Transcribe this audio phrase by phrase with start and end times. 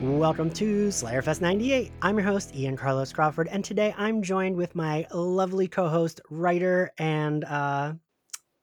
[0.00, 1.92] Welcome to Slayerfest 98.
[2.02, 6.20] I'm your host, Ian Carlos Crawford, and today I'm joined with my lovely co host,
[6.30, 7.92] writer, and uh,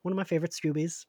[0.02, 1.06] one of my favorite Scoobies.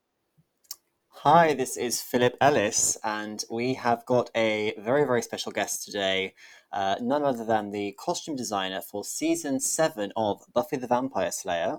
[1.08, 6.34] Hi, this is Philip Ellis, and we have got a very, very special guest today.
[6.72, 11.78] Uh, none other than the costume designer for season seven of Buffy the Vampire Slayer,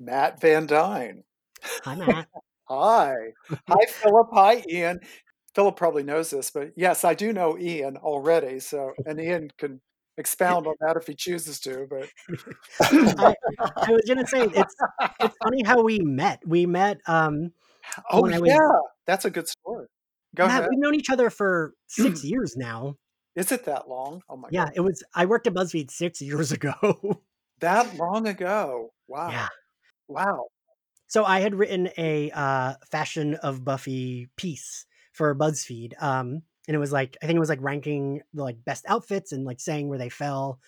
[0.00, 1.22] Matt Van Dyne.
[1.84, 2.28] Hi, Matt.
[2.68, 3.14] Hi.
[3.68, 4.28] Hi, Philip.
[4.32, 5.00] Hi, Ian.
[5.54, 8.58] Philip probably knows this, but yes, I do know Ian already.
[8.60, 9.80] So, and Ian can
[10.16, 11.86] expound on that if he chooses to.
[11.88, 12.08] But
[12.80, 14.74] I, I was gonna say it's
[15.20, 16.40] it's funny how we met.
[16.46, 16.98] We met.
[17.06, 17.52] Um,
[18.10, 19.86] oh yeah, was- that's a good story.
[20.34, 20.70] Go Matt, ahead.
[20.70, 22.96] we've known each other for six years now.
[23.36, 24.22] Is it that long?
[24.28, 24.52] Oh my god.
[24.52, 25.02] Yeah, god, it was.
[25.14, 27.20] I worked at BuzzFeed six years ago.
[27.60, 28.90] that long ago.
[29.06, 29.30] Wow.
[29.30, 29.48] yeah.
[30.08, 30.46] Wow.
[31.06, 36.78] So I had written a uh, fashion of Buffy piece for BuzzFeed, um, and it
[36.78, 39.88] was like I think it was like ranking the like best outfits and like saying
[39.88, 40.60] where they fell.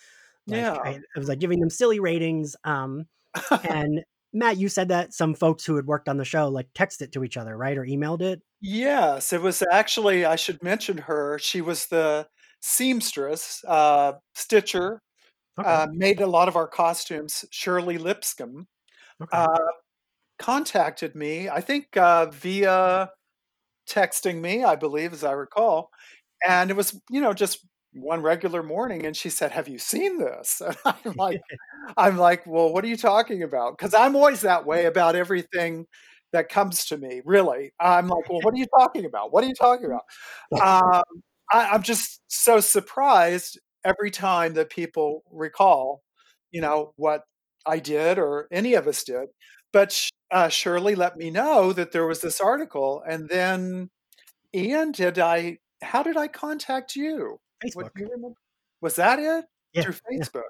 [0.46, 0.74] Like, Yeah.
[0.74, 2.56] I, I was like giving them silly ratings.
[2.64, 3.06] Um,
[3.68, 7.02] and Matt, you said that some folks who had worked on the show like texted
[7.02, 8.42] it to each other, right, or emailed it.
[8.60, 11.38] Yes, it was actually, I should mention her.
[11.38, 12.26] She was the
[12.60, 15.00] seamstress, uh, stitcher,
[15.58, 15.68] Okay.
[15.68, 17.44] uh, made a lot of our costumes.
[17.50, 18.66] Shirley Lipscomb
[19.22, 19.36] okay.
[19.36, 19.58] uh,
[20.38, 23.10] contacted me, I think uh, via
[23.88, 25.90] texting me, I believe, as I recall.
[26.46, 29.06] And it was, you know, just one regular morning.
[29.06, 30.60] And she said, Have you seen this?
[30.66, 31.40] And I'm like,
[31.96, 33.76] I'm like, well, what are you talking about?
[33.78, 35.86] Because I'm always that way about everything
[36.32, 37.22] that comes to me.
[37.24, 39.32] Really, I'm like, well, what are you talking about?
[39.32, 40.02] What are you talking about?
[40.62, 41.02] Um,
[41.52, 46.02] I, I'm just so surprised every time that people recall,
[46.50, 47.22] you know, what
[47.66, 49.28] I did or any of us did.
[49.72, 53.90] But uh, Shirley let me know that there was this article, and then
[54.54, 55.58] Ian, did I?
[55.82, 57.38] How did I contact you?
[57.64, 57.90] Facebook.
[57.96, 58.34] You?
[58.80, 59.44] Was that it?
[59.72, 60.18] Yeah, through yeah.
[60.22, 60.42] Facebook.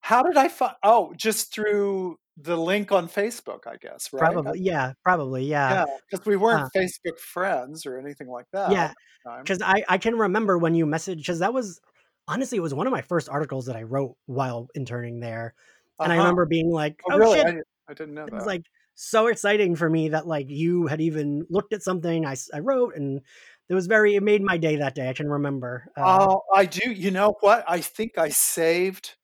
[0.00, 0.74] How did I find?
[0.82, 4.32] Oh, just through the link on Facebook, I guess, right?
[4.32, 5.84] Probably, yeah, probably, yeah.
[5.86, 8.70] Yeah, because we weren't Uh, Facebook friends or anything like that.
[8.72, 8.94] Yeah, at
[9.24, 9.42] the time.
[9.44, 11.80] because I I can remember when you messaged because that was
[12.28, 15.54] honestly it was one of my first articles that I wrote while interning there,
[16.00, 16.24] and I Uh-huh.
[16.24, 17.38] remember being like, Oh, oh, really?
[17.38, 18.36] shit, I, didn't- I didn't know it that.
[18.36, 18.62] was like
[18.94, 22.94] so exciting for me that like you had even looked at something I, I wrote
[22.96, 23.20] and
[23.68, 26.66] it was very it made my day that day i can remember uh, Oh, I
[26.66, 26.90] do.
[26.92, 27.64] You know what?
[27.68, 29.16] I think I saved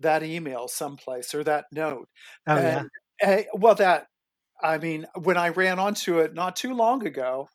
[0.00, 2.08] that email someplace or that note.
[2.46, 2.90] oh yeah And,
[3.22, 4.08] eh, well, that
[4.62, 7.48] I mean, when I ran onto it not too long ago,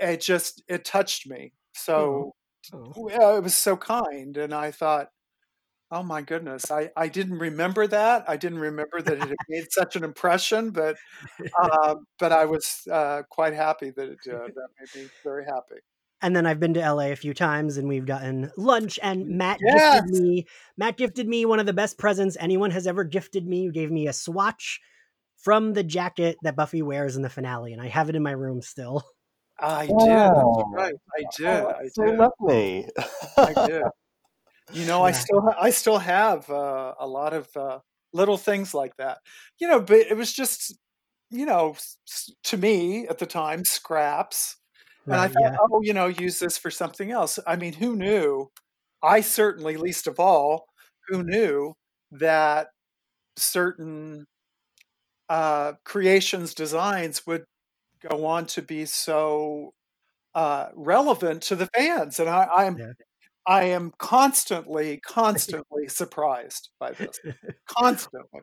[0.00, 1.54] it just it touched me.
[1.74, 2.28] So
[2.72, 2.96] Oh.
[2.96, 5.08] yeah, it was so kind, and I thought,
[5.94, 8.24] oh my goodness, I I didn't remember that.
[8.28, 10.96] I didn't remember that it had made such an impression, but
[11.62, 14.34] um, but I was uh, quite happy that it did.
[14.34, 15.80] That made me very happy.
[16.22, 19.58] and then i've been to la a few times and we've gotten lunch and matt
[19.60, 19.94] Yes.
[19.94, 20.46] gifted me
[20.76, 23.90] matt gifted me one of the best presents anyone has ever gifted me he gave
[23.90, 24.80] me a swatch
[25.36, 28.30] from the jacket that buffy wears in the finale and i have it in my
[28.32, 29.02] room still
[29.58, 29.94] I did.
[29.96, 30.52] Wow.
[30.56, 30.94] That's right.
[31.16, 31.64] I did.
[31.64, 32.18] Oh, I that's so did.
[32.18, 32.88] lovely.
[33.38, 33.82] I did.
[34.74, 37.78] You know, I still ha- I still have uh, a lot of uh,
[38.12, 39.18] little things like that.
[39.60, 40.76] You know, but it was just
[41.30, 41.76] you know
[42.44, 44.56] to me at the time scraps,
[45.10, 45.56] and I thought, yeah.
[45.60, 47.38] oh, you know, use this for something else.
[47.46, 48.50] I mean, who knew?
[49.02, 50.66] I certainly, least of all,
[51.08, 51.74] who knew
[52.12, 52.68] that
[53.36, 54.26] certain
[55.28, 57.44] uh, creations, designs would
[58.08, 59.72] go on to be so
[60.34, 62.92] uh, relevant to the fans, and I, I'm Yeah.
[63.46, 67.20] I am constantly, constantly surprised by this.
[67.66, 68.40] Constantly.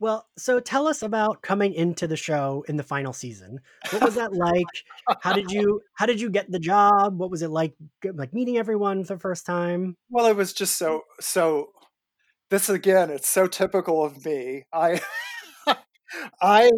[0.00, 3.58] Well, so tell us about coming into the show in the final season.
[3.90, 4.66] What was that like?
[5.22, 7.18] How did you how did you get the job?
[7.18, 7.74] What was it like
[8.14, 9.96] like meeting everyone for the first time?
[10.08, 11.70] Well, it was just so so.
[12.50, 14.64] This again, it's so typical of me.
[14.72, 15.02] I,
[16.40, 16.70] I,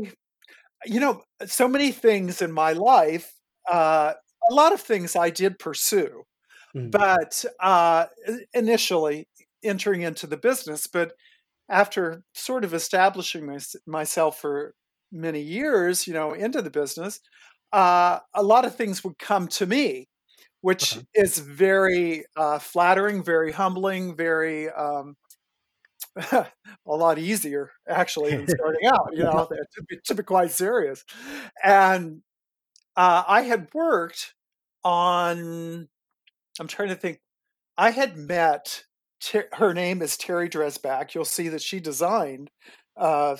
[0.85, 3.33] you know, so many things in my life.
[3.71, 4.15] Uh,
[4.51, 6.25] a lot of things I did pursue,
[6.75, 6.91] Mhm.
[6.91, 8.07] but uh,
[8.55, 9.29] initially
[9.63, 11.13] entering into the business, but
[11.69, 14.75] after sort of establishing mys- myself for
[15.13, 17.21] many years, you know, into the business,
[17.73, 20.09] uh, a lot of things would come to me,
[20.63, 21.07] which Okay.
[21.15, 25.17] is very uh, flattering, very humbling, very um,
[26.33, 26.47] a
[26.87, 29.11] lot easier actually than starting out.
[29.13, 31.05] You know, to be, to be quite serious,
[31.63, 32.23] and
[32.97, 34.35] uh, I had worked
[34.85, 35.89] on.
[36.61, 37.21] I'm trying to think.
[37.77, 38.85] I had met.
[39.21, 41.15] Ter- her name is Terry Dresbach.
[41.15, 42.51] You'll see that she designed
[42.97, 43.37] uh,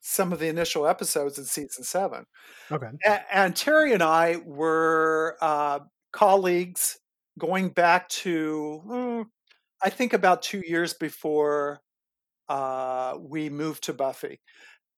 [0.00, 2.24] some of the initial episodes in season seven.
[2.70, 2.88] Okay.
[3.06, 5.80] A- and Terry and I were uh,
[6.12, 6.98] colleagues
[7.38, 9.24] going back to mm,
[9.82, 11.80] I think about two years before
[12.48, 14.40] uh, we moved to Buffy.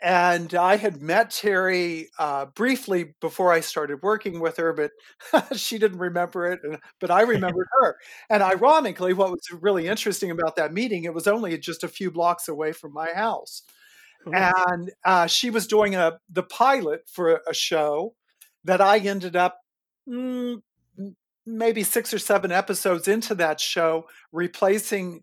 [0.02, 4.90] And I had met Terry uh, briefly before I started working with her, but
[5.56, 6.60] she didn't remember it.
[6.64, 7.96] And, but I remembered her.
[8.28, 12.10] And ironically, what was really interesting about that meeting, it was only just a few
[12.10, 13.62] blocks away from my house.
[14.26, 14.52] Mhm.
[14.68, 18.14] And uh, she was doing a the pilot for a show
[18.64, 19.58] that I ended up
[20.08, 20.62] mm,
[21.46, 25.22] maybe six or seven episodes into that show, replacing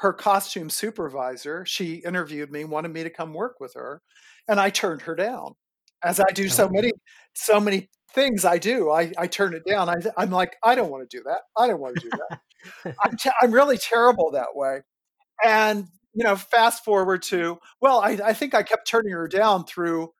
[0.00, 1.64] her costume supervisor.
[1.66, 4.02] She interviewed me, wanted me to come work with her,
[4.48, 5.54] and I turned her down,
[6.02, 6.70] as I do so Oh.
[6.70, 6.92] many,
[7.34, 8.44] so many things.
[8.44, 8.90] I do.
[8.90, 9.88] I, I turn it down.
[9.88, 11.40] I, I'm like, I don't want to do that.
[11.56, 12.94] I don't want to do that.
[13.04, 14.80] I'm, te- I'm really terrible that way.
[15.44, 19.64] And you know, fast forward to well, I, I think I kept turning her down
[19.64, 20.12] through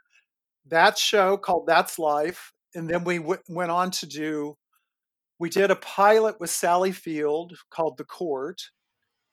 [0.69, 4.57] that show called That's Life, and then we w- went on to do.
[5.41, 8.61] We did a pilot with Sally Field called The Court,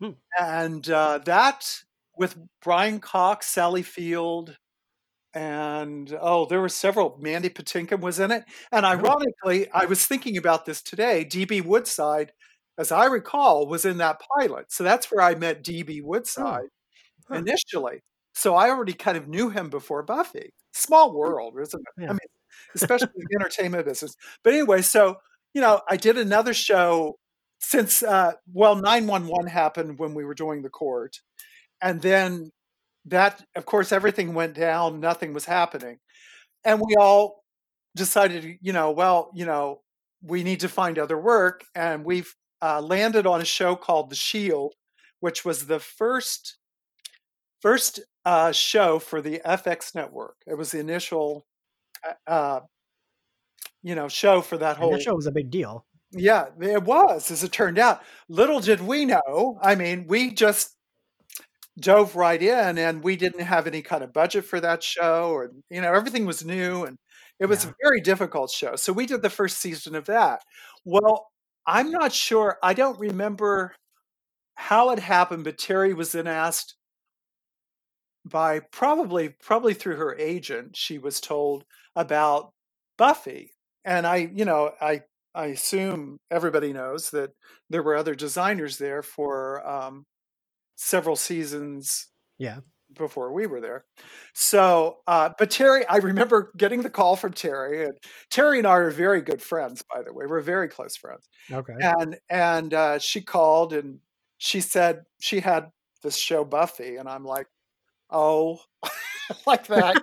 [0.01, 0.11] Hmm.
[0.39, 1.81] and uh, that
[2.17, 4.57] with Brian Cox, Sally Field,
[5.33, 7.17] and oh, there were several.
[7.21, 8.89] Mandy Patinkin was in it, and Oh.
[8.89, 11.25] ironically, I was thinking about this today.
[11.25, 12.31] DB Woodside,
[12.77, 16.69] as I recall, was in that pilot, so that's where I met DB Woodside
[17.29, 17.35] Oh.
[17.35, 17.35] Huh.
[17.39, 18.01] initially.
[18.33, 20.51] So I already kind of knew him before Buffy.
[20.73, 22.01] Small world, isn't it?
[22.03, 22.09] Yeah.
[22.09, 22.19] I mean,
[22.75, 24.15] especially the entertainment business.
[24.43, 25.17] But anyway, so
[25.53, 27.17] you know, I did another show
[27.65, 31.19] since uh, well, nine one one happened when we were doing the court,
[31.81, 32.51] and then
[33.05, 34.99] that, of course, everything went down.
[34.99, 35.99] Nothing was happening,
[36.65, 37.43] and we all
[37.95, 39.81] decided, you know, well, you know,
[40.21, 44.15] we need to find other work, and we've uh, landed on a show called The
[44.15, 44.73] Shield,
[45.21, 46.57] which was the first
[47.61, 50.37] first uh, show for the FX network.
[50.47, 51.45] It was the initial,
[52.05, 52.59] uh, uh,
[53.83, 54.91] you know, show for that And whole.
[54.91, 55.85] that show was a big deal.
[56.15, 58.01] Yeah, it was, as it turned out.
[58.29, 59.59] Little did we know.
[59.61, 60.75] I mean, we just
[61.79, 65.61] dove right in and we didn't have any kind of budget for that show and
[65.69, 66.97] you know everything was new and
[67.39, 67.71] it was Yeah.
[67.71, 70.41] a very difficult show so we did the first season of that
[70.85, 71.27] well
[71.67, 73.75] i'm not sure i don't remember
[74.55, 76.75] how it happened but terry was then asked
[78.25, 81.63] by probably probably through her agent she was told
[81.95, 82.51] about
[82.97, 83.51] buffy
[83.83, 85.01] and i you know i
[85.35, 87.31] i assume everybody knows that
[87.69, 90.05] there were other designers there for um,
[90.75, 92.59] several seasons Yeah.
[92.97, 93.85] before we were there.
[94.33, 97.97] So, uh, but Terry, I remember getting the call from Terry, and
[98.29, 100.25] Terry and I are very good friends, by the way.
[100.27, 101.27] We're very close friends.
[101.51, 101.73] Okay.
[101.79, 103.99] And and uh, she called and
[104.37, 105.71] she said she had
[106.03, 107.47] this show Buffy, and I'm like,
[108.09, 108.59] oh,
[109.47, 110.01] like that.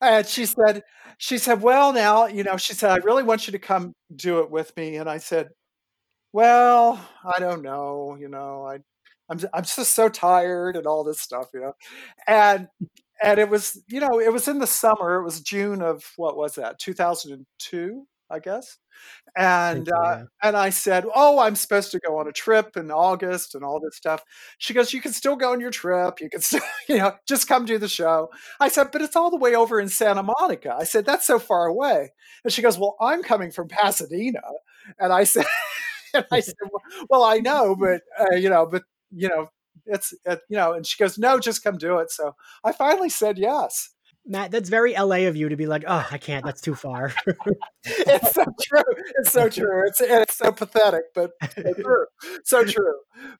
[0.00, 0.82] and she said,
[1.18, 4.40] she said, well, now you know, she said, I really want you to come do
[4.40, 5.48] it with me, and I said,
[6.32, 8.78] well, I don't know, you know, I.
[9.32, 11.72] I'm, I'm just so tired and all this stuff, you know,
[12.26, 12.66] and
[13.22, 15.20] and it was you know it was in the summer.
[15.20, 18.78] It was June of what was that 2002, I guess,
[19.36, 23.54] and uh, and I said, oh, I'm supposed to go on a trip in August
[23.54, 24.22] and all this stuff.
[24.58, 26.20] She goes, you can still go on your trip.
[26.20, 28.30] You can still you know just come do the show.
[28.60, 30.76] I said, but it's all the way over in Santa Monica.
[30.78, 32.12] I said that's so far away,
[32.44, 34.42] and she goes, well, I'm coming from Pasadena,
[34.98, 35.46] and I said.
[36.12, 36.54] And I said,
[37.08, 38.82] well, I know, but uh, you know, but
[39.12, 39.48] you know,
[39.86, 42.10] it's uh, you know, and she goes, no, just come do it.
[42.10, 42.34] So
[42.64, 43.90] I finally said yes.
[44.30, 46.44] Matt, that's very LA of you to be like, oh, I can't.
[46.44, 47.12] That's too far.
[47.82, 48.82] It's so true.
[49.18, 49.82] It's so true.
[49.86, 52.06] It's it's so pathetic, but so true.
[52.44, 52.94] So true.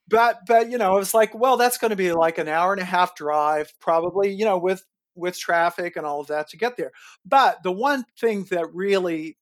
[0.07, 2.73] But but you know, it was like, well, that's going to be like an hour
[2.73, 4.31] and a half drive, probably.
[4.31, 4.83] You know, with
[5.15, 6.91] with traffic and all of that to get there.
[7.23, 9.37] But the one thing that really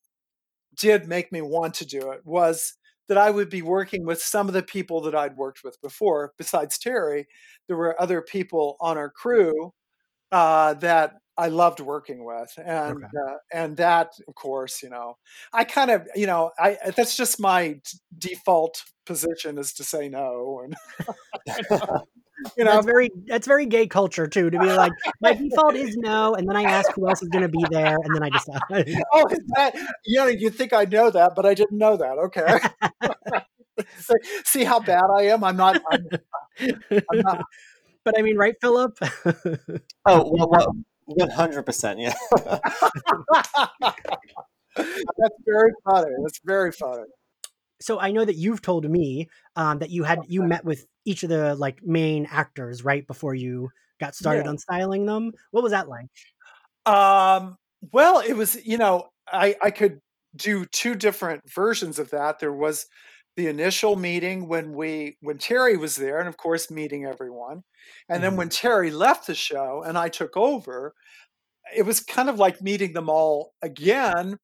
[0.78, 2.74] did make me want to do it was
[3.08, 6.34] that I would be working with some of the people that I'd worked with before.
[6.38, 7.28] Besides Terry,
[7.68, 9.74] there were other people on our crew
[10.32, 13.18] uh, that I loved working with, and Okay.
[13.18, 15.18] uh, and that, of course, you know,
[15.54, 17.82] I kind of, you know, I that's just my d-
[18.18, 20.76] default position is to say no, and
[22.58, 24.50] you know, That's very that's very gay culture too.
[24.50, 24.92] To be like,
[25.22, 27.96] my default is no, and then I ask who else is going to be there,
[28.04, 28.62] and then I decide.
[29.14, 32.18] oh, is that you know, you think I know that, but I didn't know that.
[32.18, 32.60] Okay,
[33.98, 35.46] so, see how bad I am.
[35.46, 35.82] I'm not.
[35.90, 36.06] I'm,
[36.60, 37.40] I'm not
[38.04, 38.98] but I mean, right, Philip?
[40.06, 40.76] Oh, well, well,
[41.10, 42.02] 100%.
[42.02, 42.14] Yeah.
[44.76, 46.12] That's very funny.
[46.24, 47.04] That's very funny.
[47.82, 51.24] so I know that you've told me um, that you had you met with each
[51.24, 54.50] of the like main actors right before you got started Yeah.
[54.52, 55.32] on styling them.
[55.52, 56.08] What was that like?
[56.86, 57.58] Um,
[57.92, 60.00] well, it was, you know, I, I could
[60.36, 62.40] do two different versions of that.
[62.40, 62.86] There was
[63.40, 67.64] the initial meeting when we when Terry was there, and of course meeting everyone,
[68.10, 68.38] and then Mhm.
[68.38, 70.96] when Terry left the show and I took over,
[71.76, 74.38] it was kind of like meeting them all again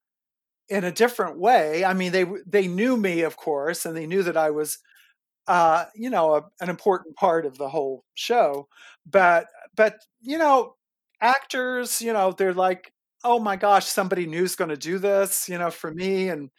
[0.70, 1.86] in a different way.
[1.86, 4.80] I mean, they they knew me, of course, and they knew that I was,
[5.48, 8.68] uh, you know, a, an important part of the whole show.
[9.06, 10.76] But but you know,
[11.22, 15.58] actors, you know, they're like, oh my gosh, somebody new's going to do this, you
[15.58, 16.52] know, for me, and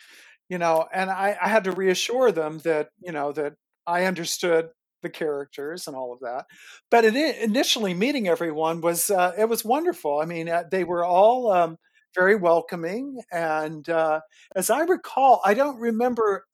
[0.48, 3.54] you know, and I, I had to reassure them that you know that
[3.86, 4.70] I understood
[5.02, 6.46] the characters and all of that.
[6.90, 10.20] But it, initially, meeting everyone was uh, it was wonderful.
[10.20, 11.78] I mean, uh, they were all um,
[12.14, 14.20] very welcoming, and uh,
[14.54, 16.46] as I recall, I don't remember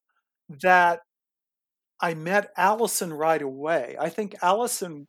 [0.62, 1.00] that
[2.00, 3.96] I met Allison right away.
[3.98, 5.08] I think Allison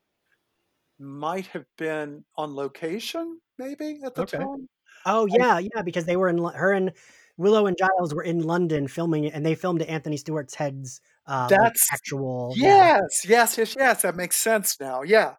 [0.99, 4.37] might have been on location, maybe at the Okay.
[4.37, 4.69] time.
[5.05, 6.93] Oh yeah, yeah, because they were in her and
[7.37, 11.47] Willow and Giles were in London filming it, and they filmed Anthony Stewart Head's uh,
[11.49, 12.53] like that's actual.
[12.55, 12.99] Yeah.
[13.01, 14.01] yes, yes, yes, yes.
[14.03, 15.01] That makes sense now.
[15.03, 15.35] Yeah.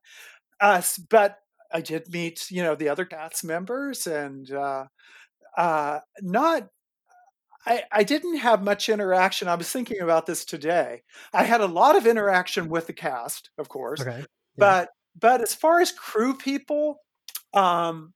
[0.61, 1.39] Uh, but
[1.73, 4.87] I did meet, you know, the other cast members, and uh,
[5.57, 6.69] uh, not.
[7.67, 9.49] I, I didn't have much interaction.
[9.49, 11.03] I was thinking about this today.
[11.33, 14.19] I had a lot of interaction with the cast, of course, Okay.
[14.19, 14.25] Yeah.
[14.59, 16.99] but but as far as crew people,
[17.55, 18.13] um,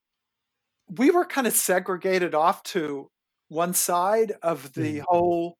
[0.90, 3.10] we were kind of segregated off to
[3.48, 5.04] one side of the Mhm.
[5.08, 5.58] whole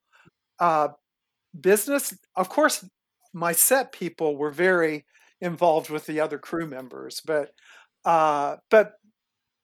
[0.60, 0.88] uh,
[1.60, 2.14] business.
[2.36, 2.84] Of course,
[3.34, 5.06] my set people were very
[5.40, 7.52] involved with the other crew members, but
[8.04, 8.94] uh, but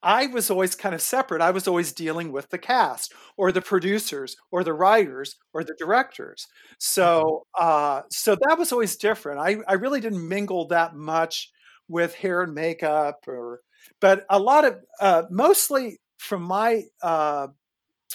[0.02, 1.40] I was always kind of separate.
[1.40, 5.75] I was always dealing with the cast or the producers or the writers or the
[5.78, 6.47] directors.
[6.78, 9.40] So uh, so that was always different.
[9.40, 11.50] I, I really didn't mingle that much
[11.88, 13.61] with hair and makeup or
[14.00, 17.49] but a lot of uh, mostly from my uh,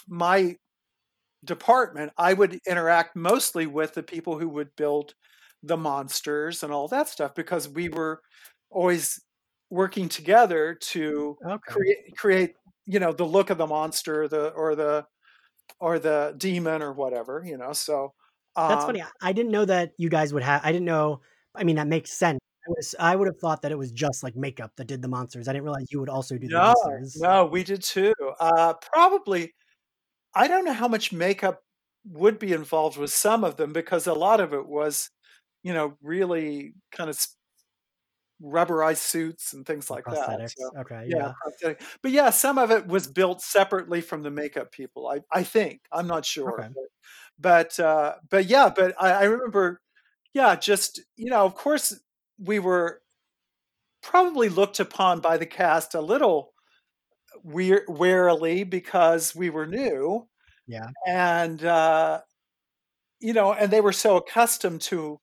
[0.09, 0.57] my
[1.45, 5.13] department, I would interact mostly with the people who would build
[5.63, 8.21] the monsters and all that stuff because we were
[8.69, 9.19] always
[9.69, 11.73] working together to Okay.
[11.73, 12.53] create create
[12.85, 15.05] you know the look of the monster the or the
[15.79, 18.13] or the demon or whatever you know so
[18.67, 19.03] That's um funny.
[19.21, 20.61] I didn't know that you guys would have.
[20.63, 21.21] I didn't know.
[21.55, 22.39] I mean, that makes sense.
[22.67, 22.95] I was.
[22.99, 25.47] I would have thought that it was just like makeup that did the monsters.
[25.47, 27.15] I didn't realize you would also do the no monsters.
[27.15, 29.53] no we did too uh probably
[30.35, 31.63] i don't know how much makeup
[32.05, 35.09] would be involved with some of them because a lot of it was
[35.63, 37.17] you know really kind of
[38.41, 41.05] rubberized suits and things like that so Okay.
[41.05, 41.27] yeah
[41.61, 41.73] Yeah.
[42.01, 45.81] but yeah some of it was built separately from the makeup people i i think
[45.91, 46.69] i'm not sure Okay.
[46.73, 46.85] but
[47.77, 49.81] but uh but yeah but i, I remember
[50.33, 51.99] yeah just you know of course
[52.39, 53.01] we were
[54.01, 56.53] probably looked upon by the cast a little
[57.43, 60.27] weir- warily because we were new
[60.67, 60.87] Yeah.
[61.07, 62.21] and uh
[63.19, 65.19] you know and they were so accustomed to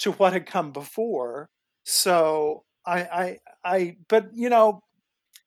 [0.00, 1.48] to what had come before
[1.84, 4.80] so i i i but you know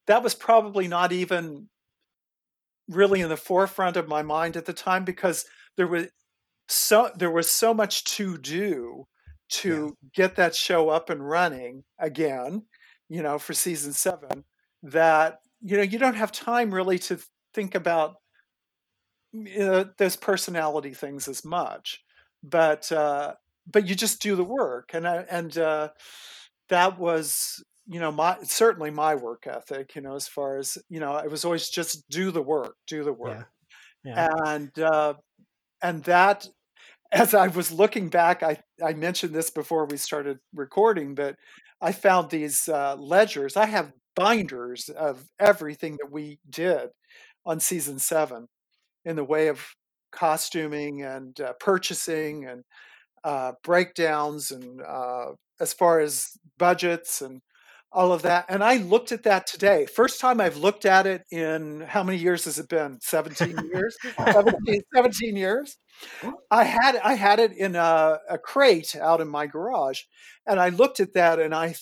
[0.08, 1.70] that was probably not even
[2.88, 5.46] really in the forefront of my mind at the time because
[5.78, 6.08] there was
[6.68, 9.06] so there was so much to do
[9.64, 9.82] Yeah.
[9.84, 12.66] to get that show up and running again
[13.10, 14.44] you know for season 7
[14.84, 17.20] that you know you don't have time really to
[17.54, 18.16] think about
[19.32, 22.04] you know, those personality things as much
[22.44, 23.34] but uh
[23.72, 25.90] but you just do the work and I, and uh
[26.70, 31.00] that was you know my certainly my work ethic you know as far as you
[31.00, 33.48] know it was always just do the work do the work
[34.04, 34.16] Yeah.
[34.16, 34.30] Yeah.
[34.46, 35.14] and uh
[35.82, 36.48] and that
[37.12, 41.36] as i was looking back i i mentioned this before we started recording but
[41.82, 46.90] i found these uh ledgers i have binders of everything that we did
[47.46, 48.48] on season 7
[49.06, 49.66] in the way of
[50.12, 52.64] costuming and uh, purchasing and
[53.24, 57.42] uh, breakdowns and uh, as far as budgets and
[57.92, 58.46] all of that.
[58.50, 59.86] And I looked at that today.
[59.86, 63.00] First time I've looked at it in how many years has it been?
[63.02, 63.98] 17 years?
[64.18, 65.78] 17, 17 years.
[66.52, 70.04] I had I had it in a, a crate out in my garage,
[70.48, 71.76] and I looked at that and I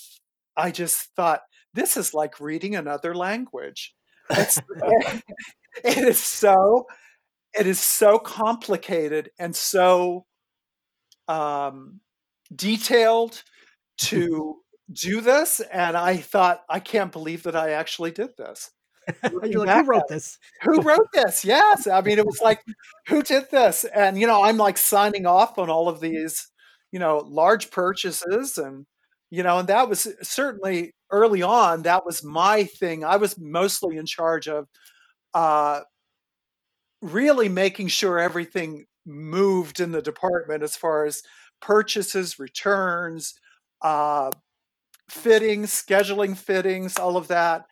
[0.56, 1.42] I just thought
[1.78, 3.94] this is like reading another language.
[4.32, 4.60] It's
[5.84, 6.88] it is so
[7.58, 10.26] it is so complicated and so
[11.28, 12.02] um,
[12.54, 13.44] detailed
[13.98, 14.58] to
[14.94, 18.72] do this and i thought i can't believe that i actually did this
[19.44, 20.38] You're like, who wrote this?
[20.62, 22.62] who wrote this yes i mean it was like
[23.08, 26.48] who did this and you know i'm like signing off on all of these
[26.94, 28.86] you know large purchases and
[29.30, 33.98] you know and that was certainly early on that was my thing i was mostly
[33.98, 34.68] in charge of
[35.34, 35.82] uh
[37.02, 41.22] really making sure everything moved in the department as far as
[41.62, 43.34] purchases, returns,
[43.82, 44.32] uh,
[45.10, 47.66] fittings, scheduling fittings, all of that,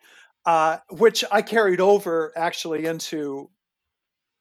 [0.46, 3.50] uh, which I carried over actually into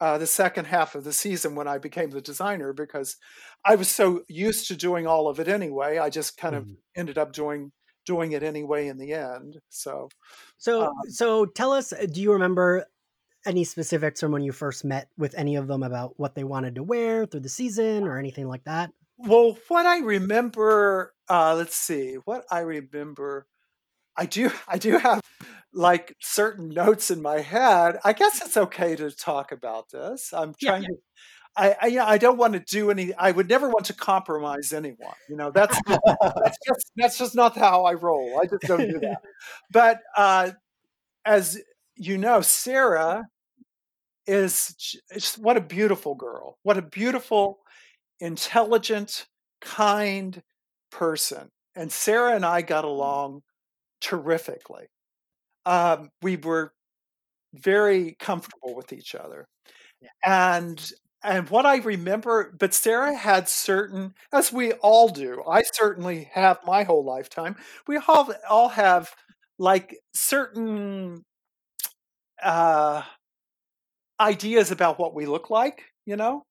[0.02, 3.18] uh, the second half of the season when I became the designer because
[3.66, 5.98] I was so used to doing all of it anyway.
[6.00, 6.78] I just kind of Mhm.
[6.96, 7.72] ended up doing
[8.06, 9.60] doing it anyway in the end.
[9.70, 10.10] So
[10.58, 12.86] So, um, so tell us, uh, do you remember
[13.46, 16.76] any specifics from when you first met with any of them about what they wanted
[16.76, 18.92] to wear through the season or anything like that?
[19.18, 23.48] Well, what I remember, uh, let's see, what I remember,
[24.18, 25.22] I do, I do have
[25.74, 28.00] like certain notes in my head.
[28.06, 30.34] I guess it's okay to talk about this.
[30.34, 30.72] I'm Yeah.
[30.78, 30.98] trying to.
[31.58, 33.14] I, I, yeah, I don't want to do any.
[33.14, 35.14] I would never want to compromise anyone.
[35.30, 38.40] You know, that's that's just that's just not how I roll.
[38.42, 39.22] I just don't do that.
[39.72, 40.52] But uh,
[41.26, 41.62] as
[41.96, 43.24] you know, Sarah
[44.28, 44.76] is
[45.14, 46.58] just what a beautiful girl.
[46.64, 47.60] What a beautiful,
[48.20, 49.28] intelligent,
[49.62, 50.42] kind
[50.92, 51.50] person.
[51.76, 53.42] And Sarah and I got along
[54.02, 54.88] terrifically.
[55.66, 56.74] Um, we were
[57.54, 59.48] very comfortable with each other.
[60.24, 60.92] And
[61.26, 66.60] and what I remember, but Sarah had certain, as we all do, I certainly have
[66.66, 67.56] my whole lifetime.
[67.88, 69.14] We all all have
[69.58, 71.24] like certain
[72.44, 73.02] uh,
[74.20, 76.44] ideas about what we look like, you know.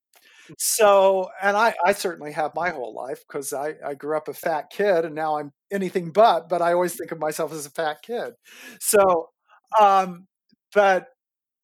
[0.58, 4.34] So, and I, I certainly have my whole life because I, I grew up a
[4.34, 7.70] fat kid and now I'm anything but, but I always think of myself as a
[7.70, 8.34] fat kid.
[8.80, 9.30] So,
[9.80, 10.26] um,
[10.74, 11.08] but,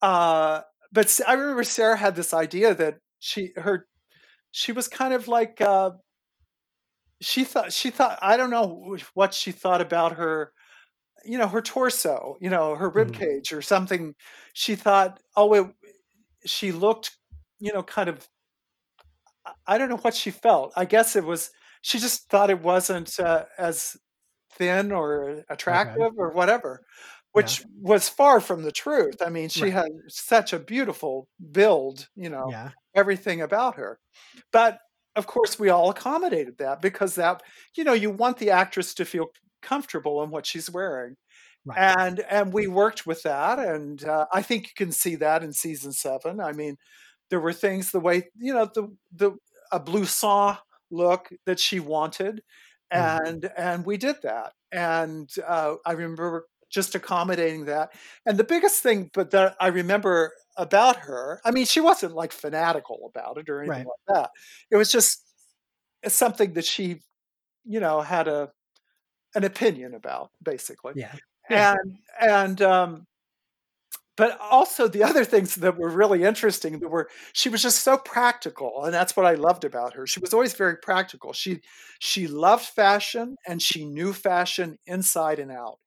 [0.01, 3.87] uh, but I remember Sarah had this idea that she, her,
[4.51, 5.91] she was kind of like, uh,
[7.21, 10.53] she thought, she thought, I don't know what she thought about her,
[11.25, 13.13] you know, her torso, you know, her rib Mhm.
[13.13, 14.15] cage or something.
[14.53, 15.67] She thought, oh, it,
[16.45, 17.17] she looked,
[17.59, 18.27] you know, kind of
[19.67, 20.73] I- don't know what she felt.
[20.75, 23.97] I guess it was she just thought it wasn't uh, as
[24.51, 25.95] thin or Okay.
[25.95, 26.85] attractive or whatever,
[27.35, 27.57] Yeah.
[27.57, 29.21] which was far from the truth.
[29.21, 29.73] I mean, she Right.
[29.73, 32.71] had such a beautiful build, you know, Yeah.
[32.95, 33.99] everything about her.
[34.51, 34.79] But
[35.15, 37.43] of course, we all accommodated that because that,
[37.75, 39.27] you know, you want the actress to feel
[39.61, 41.17] comfortable in what she's wearing.
[41.65, 41.95] Right.
[41.97, 45.53] And and we worked with that, and uh, I think you can see that in
[45.53, 46.39] season seven.
[46.41, 46.77] I mean,
[47.29, 49.33] there were things the way you know the the
[49.71, 50.57] a blue saw
[50.91, 52.43] look that she wanted
[52.93, 53.19] Mhm.
[53.29, 57.91] and and we did that and uh, i remember just accommodating that
[58.25, 62.31] and the biggest thing but that i remember about her i mean she wasn't like
[62.31, 63.85] fanatical about it or anything Right.
[63.87, 64.29] like that
[64.71, 65.23] it was just
[66.07, 67.01] something that she
[67.65, 68.49] you know had a
[69.35, 71.13] an opinion about basically Yeah.
[71.49, 71.75] Yeah.
[71.83, 73.07] and and um
[74.17, 77.97] but also the other things that were really interesting that were she was just so
[77.97, 81.59] practical and that's what i loved about her she was always very practical she
[81.99, 85.77] she loved fashion and she knew fashion inside and out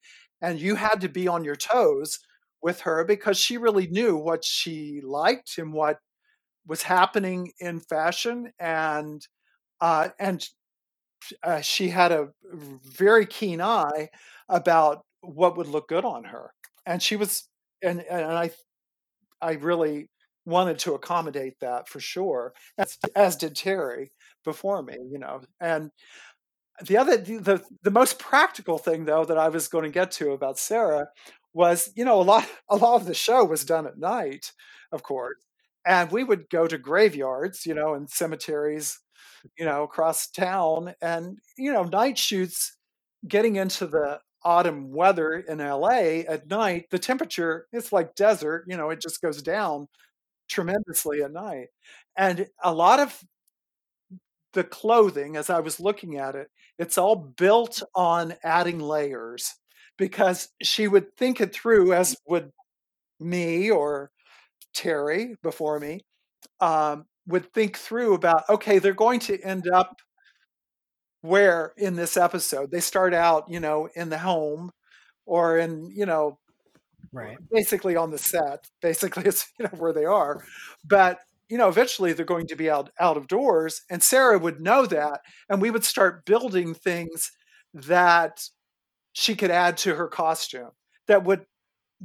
[0.44, 2.18] and you had to be on your toes
[2.62, 5.98] with her because she really knew what she liked and what
[6.66, 9.26] was happening in fashion and
[9.80, 10.48] uh, and
[11.42, 14.08] uh, she had a very keen eye
[14.48, 16.52] about what would look good on her.
[16.86, 17.48] And she was
[17.82, 18.50] and and i
[19.42, 20.08] i really
[20.46, 24.12] wanted to accommodate that for sure as, as did terry
[24.44, 25.90] before me you know and
[26.82, 30.32] the other the, the most practical thing though that i was going to get to
[30.32, 31.08] about sarah
[31.52, 34.52] was you know a lot a lot of the show was done at night
[34.92, 35.36] of course
[35.86, 38.98] and we would go to graveyards you know and cemeteries
[39.58, 42.76] you know across town and you know night shoots
[43.28, 48.76] getting into the autumn weather in LA at night the temperature it's like desert you
[48.76, 49.88] know it just goes down
[50.48, 51.68] tremendously at night
[52.16, 53.18] and a lot of
[54.54, 59.54] the clothing as I was looking at it, it's all built on adding layers
[59.98, 62.52] because she would think it through, as would
[63.20, 64.10] me or
[64.74, 66.02] Terry before me,
[66.60, 69.96] um, would think through about okay, they're going to end up
[71.22, 74.70] where in this episode they start out, you know, in the home
[75.26, 76.38] or in, you know,
[77.12, 77.38] Right.
[77.50, 78.66] basically on the set.
[78.82, 80.44] Basically, it's you know where they are,
[80.84, 84.60] but you know eventually they're going to be out out of doors, and Sarah would
[84.60, 87.30] know that, and we would start building things
[87.74, 88.40] that
[89.12, 90.70] she could add to her costume
[91.08, 91.46] that would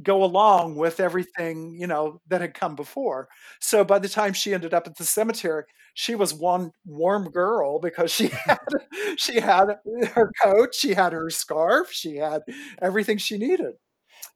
[0.02, 3.28] go along with everything you know that had come before.
[3.60, 7.80] So by the time she ended up at the cemetery, she was one warm girl
[7.80, 8.58] because she had
[9.16, 9.76] she had
[10.14, 12.42] her coat, she had her scarf, she had
[12.82, 13.74] everything she needed.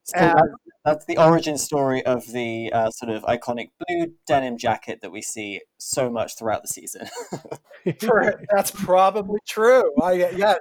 [0.04, 0.44] So that,
[0.84, 5.22] that's the origin story of the uh, sort of iconic blue denim jacket that we
[5.22, 7.08] see so much throughout the season.
[8.00, 9.90] For- that's probably true.
[10.02, 10.56] I yeah,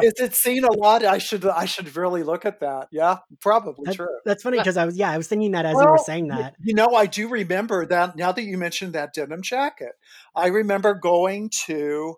[0.00, 1.04] is it seen a lot?
[1.04, 2.86] I should I should really look at that.
[2.92, 4.18] Yeah, probably That- true.
[4.24, 6.54] That's funny because I was yeah I was thinking that as you were saying that.
[6.62, 9.92] You know, I do remember that now that you mentioned that denim jacket.
[10.36, 12.14] I remember going to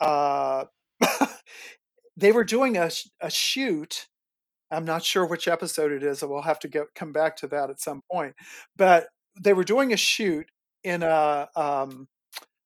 [0.00, 0.64] uh
[2.16, 2.90] they were doing a
[3.22, 4.06] a shoot.
[4.70, 7.48] I'm not sure which episode it is, and we'll have to get come back to
[7.48, 8.34] that at some point.
[8.76, 9.08] But
[9.40, 10.46] they were doing a shoot
[10.84, 12.08] in a um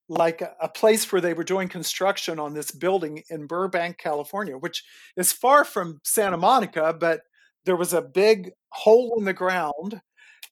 [0.09, 4.57] like a, a place where they were doing construction on this building in Burbank, California,
[4.57, 4.85] which
[5.17, 7.21] is far from Santa Monica, but
[7.65, 10.01] there was a big hole in the ground.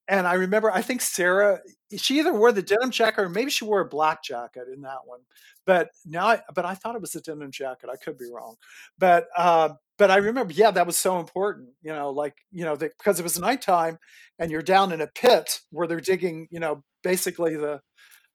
[0.09, 1.61] And I remember, I think Sarah,
[1.97, 5.01] she either wore the denim jacket or maybe she wore a black jacket in that
[5.07, 5.21] one.
[5.65, 7.89] But now, I, but I thought it was a denim jacket.
[7.93, 8.57] I could be wrong.
[8.99, 12.75] But, uh, but I remember, yeah, that was so important, you know, like, you know,
[12.77, 13.99] that because it was nighttime
[14.39, 17.81] and you're down in a pit where they're digging, you know, basically the,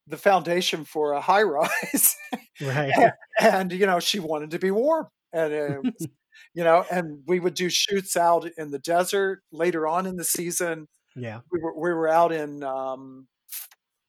[0.08, 2.15] the foundation for a high rise.
[2.62, 2.93] Right.
[3.39, 6.08] and you know she wanted to be warm and it was,
[6.53, 10.23] you know and we would do shoots out in the desert later on in the
[10.23, 11.39] season yeah.
[11.51, 13.27] we were, we were out in um,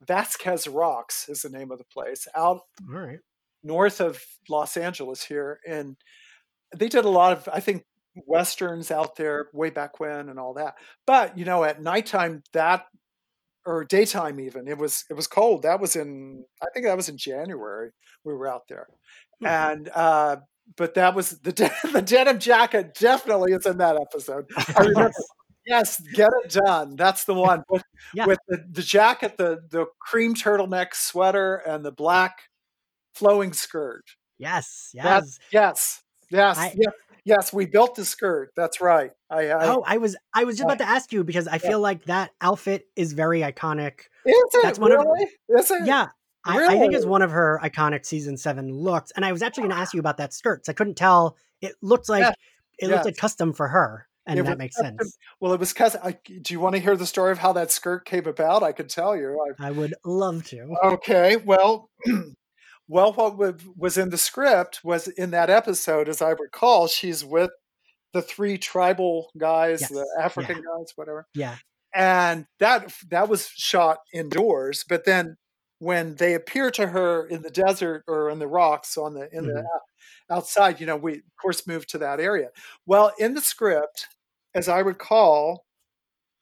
[0.06, 3.18] vasquez rocks is the name of the place out right.
[3.62, 5.96] north of los angeles here and
[6.76, 7.84] they did a lot of i think
[8.26, 10.74] westerns out there way back when and all that
[11.06, 12.84] but you know at nighttime that
[13.66, 17.08] or daytime even it was it was cold that was in i think that was
[17.08, 17.90] in january
[18.24, 18.86] we were out there
[19.40, 19.46] Hmm.
[19.46, 20.36] and uh
[20.76, 25.12] but that was the de- the denim jacket definitely is in that episode i remember
[25.68, 26.00] Yes.
[26.04, 27.82] yes get it done that's the one with,
[28.14, 28.26] Yeah.
[28.26, 32.48] with the, the jacket the the cream turtleneck sweater and the black
[33.14, 34.04] flowing skirt
[34.38, 34.90] Yes.
[34.94, 35.38] That- Yes.
[35.50, 36.92] yes yes I- yes
[37.24, 40.64] yes we built the skirt that's right i, I oh, I was I was just
[40.64, 44.00] about to ask you because I feel like that outfit is very iconic.
[44.24, 45.06] is it that's one of-
[45.48, 46.08] is it Yeah.
[46.44, 49.10] I, I think it's one of her iconic season seven looks.
[49.16, 49.96] And I was actually going to ask ah.
[49.96, 50.62] you about that skirt.
[50.64, 51.36] 'cause I couldn't tell.
[51.60, 52.32] It looked like Yeah.
[52.78, 53.04] it looked Yes.
[53.04, 55.18] like custom for her, and It that makes sense.
[55.40, 55.96] Well, it was because.
[56.24, 58.62] Do you want to hear the story of how that skirt came about?
[58.62, 59.44] I could tell you.
[59.58, 60.76] I- I would love to.
[60.84, 61.36] okay.
[61.36, 61.90] Well,
[62.88, 63.36] well, what
[63.76, 67.50] was in the script was in that episode, as I recall, she's with
[68.12, 71.56] the three tribal guys, Yes, the African guys, whatever, Yeah.
[71.94, 74.84] and that that was shot indoors.
[74.88, 75.36] But then
[75.78, 79.46] when they appear to her in the desert or in the rocks on the in
[79.46, 79.64] the Mhm.
[79.64, 79.82] out-
[80.38, 82.48] outside, you know, we of course moved to that area.
[82.86, 84.06] Well, in the script,
[84.54, 85.64] as I recall,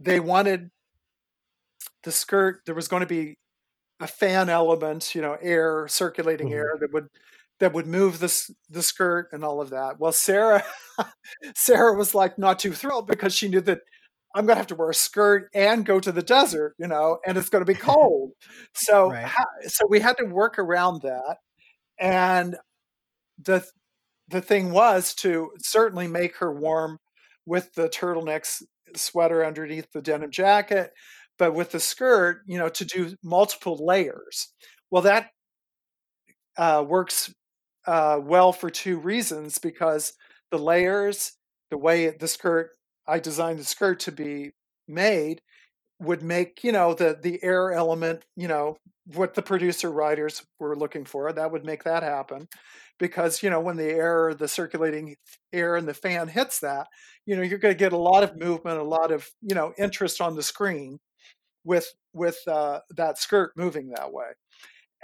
[0.01, 0.71] they wanted
[2.03, 2.63] the skirt.
[2.67, 3.37] There was going to be
[4.01, 6.53] a fan element, you know, air circulating Mhm.
[6.53, 7.09] air that would
[7.61, 10.01] that would move this the skirt and all of that.
[10.01, 10.65] Well, Sarah
[11.57, 13.81] Sarah was like not too thrilled because she knew that
[14.35, 17.19] I'm going to have to wear a skirt and go to the desert, you know,
[17.27, 18.33] and it's going to be cold.
[18.75, 19.37] So Right.
[19.67, 21.39] so we had to work around that.
[22.01, 22.57] And
[23.39, 23.67] the
[24.29, 26.99] the thing was to certainly make her warm
[27.47, 28.63] with the turtleneck
[28.95, 30.93] sweater underneath the denim jacket,
[31.39, 34.53] but with the skirt, you know, to do multiple layers.
[34.91, 35.31] Well, that
[36.57, 37.33] uh, works
[37.87, 40.15] uh, well for two reasons because
[40.51, 41.33] the layers,
[41.71, 42.71] the way the skirt,
[43.07, 44.53] I designed the skirt to be
[44.89, 45.41] made,
[46.01, 48.77] would make you know the the air element, you know,
[49.15, 51.33] what the producer writers were looking for.
[51.33, 52.49] That would make that happen
[52.99, 55.17] because you know when the air, the circulating
[55.53, 56.89] air, and the fan hits that,
[57.27, 59.73] you know, you're going to get a lot of movement, a lot of you know
[59.79, 60.99] interest on the screen
[61.65, 64.27] with with uh, that skirt moving that way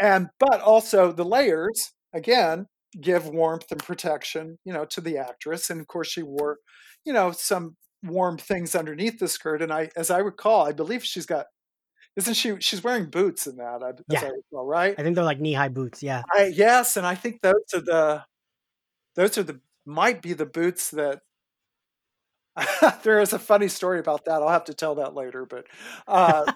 [0.01, 2.67] and but also the layers again
[3.01, 6.59] give warmth and protection you know to the actress and of course she wore
[7.05, 11.05] you know some warm things underneath the skirt and i as i recall i believe
[11.05, 11.47] she's got
[12.17, 14.21] isn't she she's wearing boots in that as Yeah.
[14.25, 16.03] i recall right I think they're like knee high boots.
[16.03, 16.23] Yeah.
[16.35, 18.25] I, yes and i think those are the
[19.15, 21.21] those are the might be the boots that
[23.03, 25.67] there is a funny story about that i'll have to tell that later but
[26.07, 26.51] uh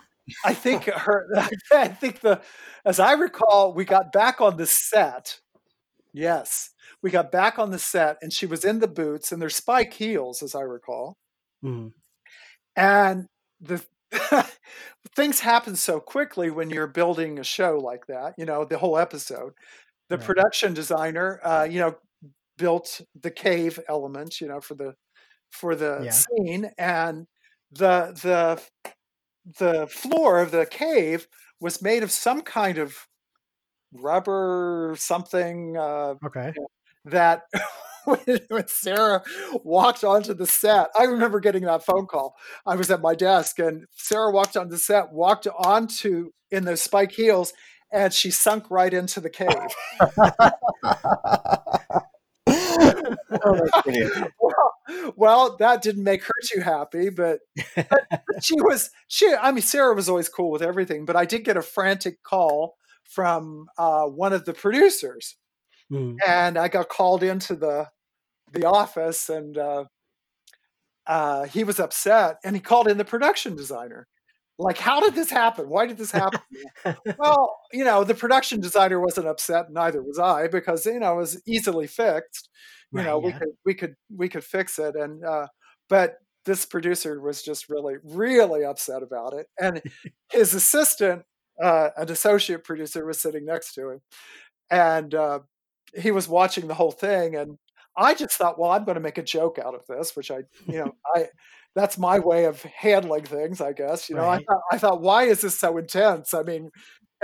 [0.44, 1.28] I think her.
[1.72, 2.40] I think the,
[2.84, 5.38] as I recall, we got back on the set.
[6.12, 9.48] Yes, we got back on the set, and she was in the boots and they're
[9.48, 11.16] spike heels, as I recall.
[11.66, 11.90] Mhm.
[12.76, 13.26] And
[13.60, 13.84] the
[15.16, 18.34] things happen so quickly when you're building a show like that.
[18.38, 19.54] You know, the whole episode.
[20.10, 20.18] The Right.
[20.18, 21.96] production designer, uh, you know,
[22.58, 24.40] built the cave element.
[24.40, 24.94] You know, for the
[25.50, 26.22] for the Yeah.
[26.38, 27.26] scene, and
[27.72, 28.62] the the
[29.58, 31.28] the floor of the cave
[31.60, 32.96] was made of some kind of
[33.92, 36.56] rubber something uh, Okay.
[37.06, 37.42] that
[38.48, 39.22] when, Sarah
[39.64, 42.36] walked onto the set, I remember getting that phone call.
[42.64, 46.82] I was at my desk, and Sarah walked onto the set, walked onto in those
[46.82, 47.52] spike heels,
[47.92, 49.48] and she sunk right into the cave.
[53.44, 53.68] oh,
[54.40, 57.40] well, well, that didn't make her too happy, but,
[57.74, 59.34] but she was she.
[59.34, 62.76] I mean, Sarah was always cool with everything, but I did get a frantic call
[63.04, 65.36] from uh, one of the producers,
[65.92, 66.16] Mm.
[66.26, 67.86] and I got called into the
[68.52, 69.84] the office, and uh,
[71.06, 74.06] uh, he was upset, and he called in the production designer.
[74.58, 75.68] Like, how did this happen?
[75.68, 76.40] Why did this happen?
[77.18, 81.16] well, you know, the production designer wasn't upset, neither was I, because you know it
[81.16, 82.48] was easily fixed.
[82.92, 85.48] You Right, know, we could we could we could fix it, and uh,
[85.88, 89.82] but this producer was just really really upset about it, and
[90.32, 91.22] his assistant,
[91.62, 94.00] uh, an associate producer, was sitting next to him,
[94.70, 95.40] and uh,
[95.94, 97.58] he was watching the whole thing, and
[97.96, 100.38] I just thought, well, I'm going to make a joke out of this, which I,
[100.70, 101.28] you know, I
[101.74, 104.08] that's my way of handling things, I guess.
[104.08, 106.32] You know, I thought, I thought, why is this so intense?
[106.34, 106.70] I mean,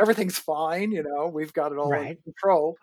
[0.01, 0.93] everything's fine.
[0.93, 2.01] You know, we've got it all Right.
[2.01, 2.77] under control,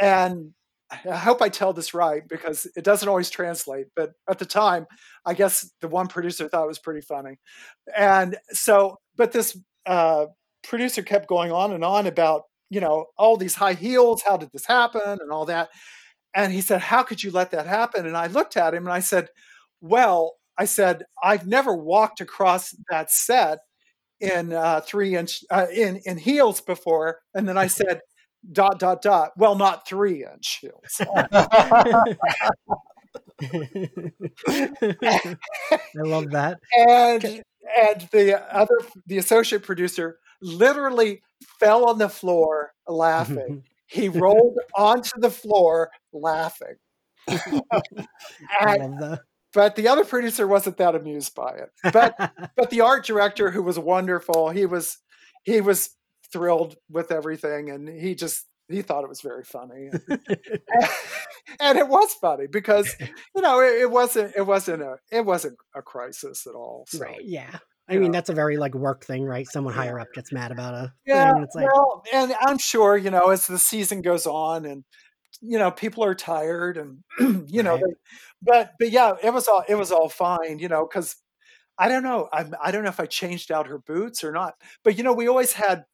[0.00, 0.52] and
[0.92, 3.86] I hope I tell this right because it doesn't always translate.
[3.96, 4.86] But at the time,
[5.26, 7.36] I guess the one producer thought it was pretty funny,
[7.96, 10.26] and so, but this uh,
[10.64, 14.22] producer kept going on and on about you know all these high heels.
[14.26, 15.68] How did this happen and all that?
[16.38, 18.06] And he said, How could you let that happen?
[18.06, 19.26] And I looked at him and I said,
[19.80, 23.58] Well, I said, I've never walked across that set
[24.20, 27.18] in uh, three inch uh, in in heels before.
[27.34, 28.02] And then I said,
[28.52, 29.32] dot dot dot.
[29.36, 31.00] Well, not three inch heels.
[31.02, 32.06] I
[35.96, 36.58] love that.
[36.72, 37.42] and
[37.76, 41.20] and the other the associate producer literally
[41.58, 43.64] fell on the floor laughing.
[43.88, 46.76] He rolled onto the floor laughing.
[48.60, 49.18] And-
[49.54, 51.92] but the other producer wasn't that amused by it.
[51.92, 52.14] But
[52.56, 54.98] but the art director who was wonderful he was
[55.44, 55.90] he was
[56.32, 59.88] thrilled with everything and he just he thought it was very funny
[61.58, 62.94] and it was funny because
[63.34, 66.98] you know it, it wasn't it wasn't a it wasn't a crisis at all so,
[66.98, 67.24] right.
[67.24, 67.58] Yeah.
[67.88, 68.12] I mean, know.
[68.12, 69.46] that's a very like work thing, right?
[69.50, 71.36] Someone higher up gets mad about a yeah thing.
[71.36, 74.84] and It's like, well and i'm sure you know as the season goes on and
[75.40, 76.98] you know people are tired and
[77.50, 77.82] you know Right.
[77.84, 77.94] they,
[78.42, 81.16] but but yeah it was all it was all fine you know because
[81.78, 84.54] i don't know I'm, i don't know if i changed out her boots or not
[84.84, 85.84] but you know we always had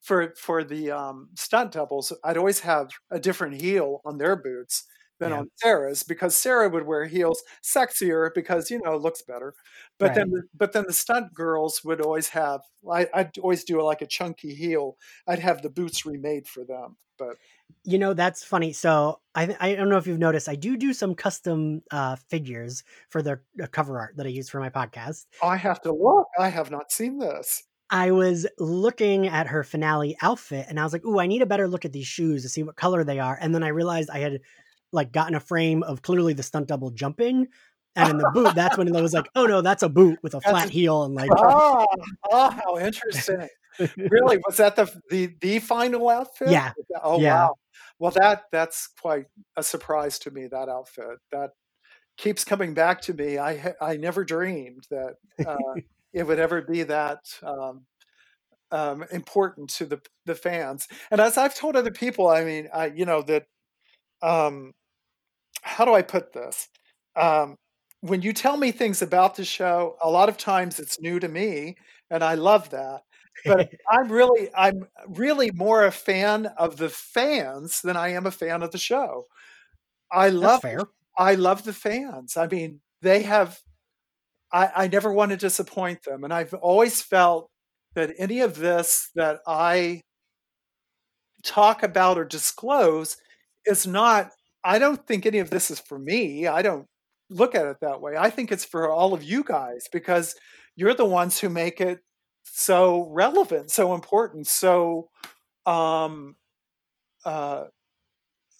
[0.00, 4.84] for for the um, stunt doubles i'd always have a different heel on their boots
[5.18, 5.38] than Yeah.
[5.38, 9.54] on sarah's because sarah would wear heels sexier because you know it looks better
[9.98, 13.80] but then the, but then the stunt girls would always have I, i'd always do
[13.82, 14.96] like a chunky heel
[15.26, 17.36] i'd have the boots remade for them but
[17.84, 18.72] you know, that's funny.
[18.72, 22.84] So I I don't know if you've noticed, I do do some custom uh, figures
[23.08, 25.26] for the uh, cover art that I use for my podcast.
[25.42, 26.28] I have to look.
[26.38, 27.62] I have not seen this.
[27.90, 31.46] I was looking at her finale outfit and I was like, "Ooh, I need a
[31.46, 34.10] better look at these shoes to see what color they are." And then I realized
[34.10, 34.40] I had
[34.92, 37.48] like gotten a frame of clearly the stunt double jumping,
[37.96, 40.34] and in the boot, that's when it was like, "Oh no, that's a boot with
[40.34, 41.84] a That's flat a- heel and like." Ah,
[42.30, 43.48] ah, how interesting.
[43.96, 44.38] really?
[44.46, 46.48] Was that the the the final outfit?
[46.50, 46.72] Yeah.
[47.02, 47.34] Oh Yeah.
[47.46, 47.54] wow.
[47.98, 49.26] Well, that that's quite
[49.56, 50.46] a surprise to me.
[50.46, 51.50] That outfit that
[52.18, 53.38] keeps coming back to me.
[53.38, 55.14] I I never dreamed that
[55.46, 55.56] uh,
[56.12, 57.86] it would ever be that um,
[58.70, 60.86] um, important to the the fans.
[61.10, 63.44] And as I've told other people, I mean, I you know that.
[64.22, 64.72] Um,
[65.62, 66.68] how do I put this?
[67.16, 67.56] Um,
[68.00, 71.28] when you tell me things about the show, a lot of times it's new to
[71.28, 71.76] me,
[72.10, 73.02] and I love that.
[73.44, 78.30] But I'm really, I'm really more a fan of the fans than I am a
[78.30, 79.24] fan of the show.
[80.10, 80.62] I love.
[81.16, 82.36] I love the fans.
[82.36, 83.60] I mean, they have.
[84.52, 87.48] I, I never want to disappoint them, and I've always felt
[87.94, 90.02] that any of this that I
[91.44, 93.16] talk about or disclose
[93.66, 94.30] is not.
[94.64, 96.46] I don't think any of this is for me.
[96.46, 96.86] I don't
[97.30, 98.14] look at it that way.
[98.16, 100.34] I think it's for all of you guys because
[100.76, 102.00] you're the ones who make it
[102.44, 105.08] so relevant, so important, so
[105.66, 106.36] um
[107.24, 107.64] uh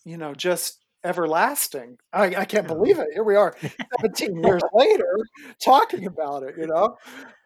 [0.05, 1.99] you know, just everlasting.
[2.13, 3.09] I, I can't believe it.
[3.13, 3.55] Here we are
[4.01, 5.17] 17 years later
[5.63, 6.97] talking about it, you know.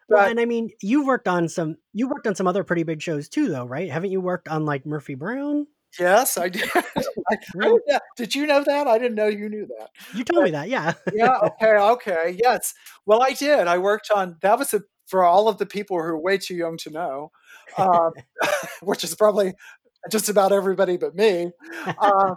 [0.09, 1.75] Well, and I mean, you worked on some.
[1.93, 3.91] You worked on some other pretty big shows too, though, right?
[3.91, 5.67] Haven't you worked on like Murphy Brown?
[5.99, 6.69] Yes, I did.
[6.75, 6.83] I,
[7.31, 7.81] I Really?
[8.15, 8.87] did you know that?
[8.87, 9.89] I didn't know you knew that.
[10.13, 10.93] You told me that, yeah.
[11.13, 12.73] yeah okay okay yes
[13.05, 16.03] well i did i worked on that was a, for all of the people who
[16.03, 17.31] are way too young to know
[17.77, 18.11] um,
[18.81, 19.53] which is probably
[20.11, 21.51] just about everybody but me
[21.85, 22.35] uh,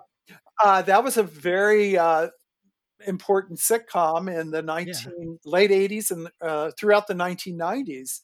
[0.63, 2.29] uh, that was a very uh,
[3.07, 8.21] important sitcom in the 19 late 80s and uh, throughout the 1990s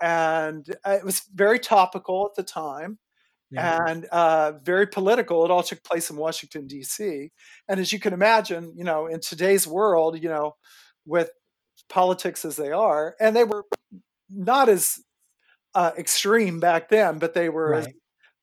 [0.00, 2.98] and uh, it was very topical at the time
[3.56, 3.78] Yeah.
[3.88, 5.44] and uh, very political.
[5.44, 7.32] It all took place in Washington D.C.
[7.68, 10.56] And as you can imagine, you know, in today's world, you know,
[11.06, 11.30] with
[11.88, 13.64] politics as they are, and they were
[14.30, 14.98] not as
[15.74, 17.94] uh, extreme back then, but they were, Right.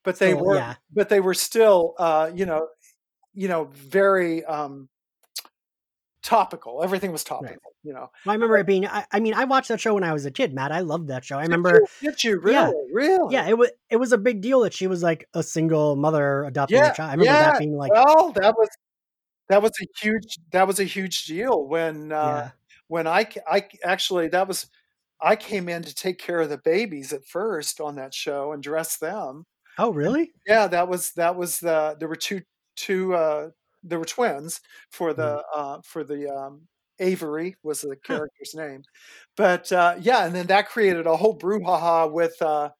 [0.03, 0.75] but they Still, were, yeah.
[0.93, 2.67] but they were still, uh, you know,
[3.33, 4.89] you know, very um,
[6.23, 6.83] topical.
[6.83, 7.72] Everything was topical.
[7.83, 8.87] You know, I remember it being.
[8.87, 10.71] I, I mean, I watched that show when I was a kid, Matt.
[10.71, 11.37] I loved that show.
[11.37, 11.81] I remember.
[12.01, 12.71] you, did you really, Yeah.
[12.93, 13.33] really?
[13.33, 16.45] Yeah, it was it was a big deal that she was like a single mother
[16.45, 17.09] adopting Yeah, a child.
[17.09, 17.51] I remember yeah.
[17.51, 18.69] that being like, well, that was
[19.49, 22.51] that was a huge that was a huge deal when uh, yeah,
[22.87, 24.67] when I I actually that was
[25.21, 28.63] I came in to take care of the babies at first on that show and
[28.63, 29.45] dress them.
[29.77, 30.31] oh really?
[30.47, 32.41] Yeah, that was that was the there were two
[32.77, 33.49] two uh,
[33.83, 36.61] there were twins for the uh, for the um,
[37.03, 38.83] Avery was the character's name,
[39.37, 42.71] but uh, yeah, and then that created a whole brouhaha with uh,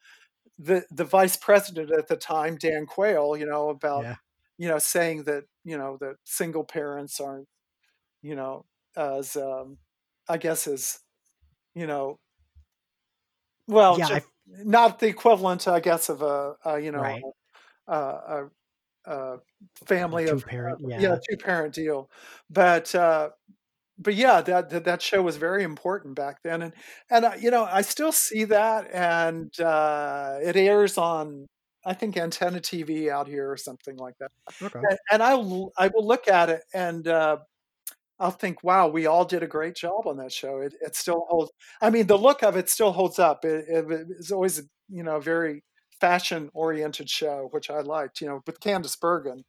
[0.60, 3.38] the the vice president at the time, Dan Quayle.
[3.38, 4.16] You know about Yeah,
[4.58, 7.48] you know saying that you know that single parents aren't
[8.22, 8.66] you know
[8.98, 9.80] as um,
[10.30, 11.02] I guess as
[11.76, 12.20] you know
[13.68, 17.24] well yeah, not the equivalent I guess of a, a you know right.
[17.88, 18.50] a, a,
[19.06, 19.38] a
[20.12, 20.80] A family two of parent.
[20.96, 22.12] yeah Yeah, two parent deal
[22.50, 23.32] but uh
[23.97, 26.73] but yeah that, that that show was very important back then and
[27.10, 31.47] and uh, you know I still see that and uh it airs on
[31.86, 34.79] I think antenna TV out here or something like that okay.
[34.89, 37.38] and, and I will I will look at it and uh
[38.19, 40.60] I'll think, wow, we all did a great job on that show.
[40.60, 41.51] It, it still holds.
[41.82, 43.43] I mean, the look of it still holds up.
[43.43, 45.63] It, it, it's always, you know, a very
[45.99, 48.21] fashion-oriented show, which I liked.
[48.21, 49.43] You know, with Candice Bergen,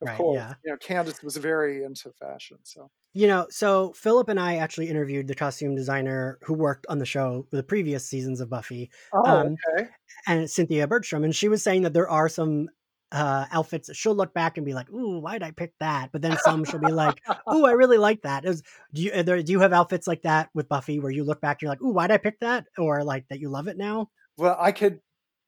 [0.00, 0.16] of Right.
[0.16, 0.36] course.
[0.36, 0.54] Yeah.
[0.64, 2.58] You know, Candice was very into fashion.
[2.62, 6.98] So, You know, so Philip and I actually interviewed the costume designer who worked on
[6.98, 9.88] the show for the previous seasons of Buffy, oh, um, okay.
[10.26, 12.68] and Cynthia Bergstrom, and she was saying that there are some
[13.12, 16.22] uh, outfits that she'll look back and be like, "Ooh, why'd I pick that?" But
[16.22, 17.20] then some she'll be like,
[17.52, 18.62] "Ooh, I really like that." Is
[18.94, 21.56] do you there, do you have outfits like that with Buffy where you look back
[21.56, 24.10] and you're like, "Ooh, why'd I pick that?" Or like that you love it now?
[24.38, 25.00] Well, I could.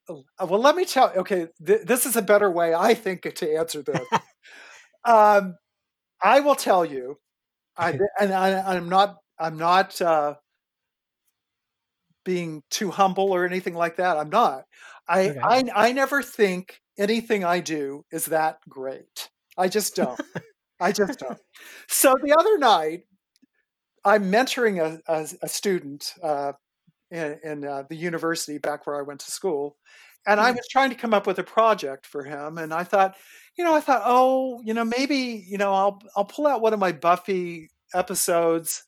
[0.08, 1.10] uh, Well, let me tell.
[1.16, 4.08] Okay, th- this is a better way, I think, to answer this.
[5.04, 5.56] Um,
[6.22, 7.18] I will tell you,
[7.76, 9.18] I and I, I'm not.
[9.38, 10.36] I'm not uh,
[12.24, 14.16] being too humble or anything like that.
[14.16, 14.64] I'm not.
[15.08, 15.42] I, Okay.
[15.42, 19.28] I I never think anything I do is that great.
[19.58, 20.20] I just don't.
[20.80, 21.38] I just don't.
[21.88, 23.02] So the other night,
[24.04, 26.52] I'm mentoring a, a, a student uh,
[27.10, 29.78] in, in uh, the university back where I went to school,
[30.26, 30.52] and I Mhm.
[30.52, 32.58] was trying to come up with a project for him.
[32.58, 33.16] And I thought,
[33.56, 36.72] you know, I thought, oh, you know, maybe, you know, I'll I'll pull out one
[36.72, 38.84] of my Buffy episodes,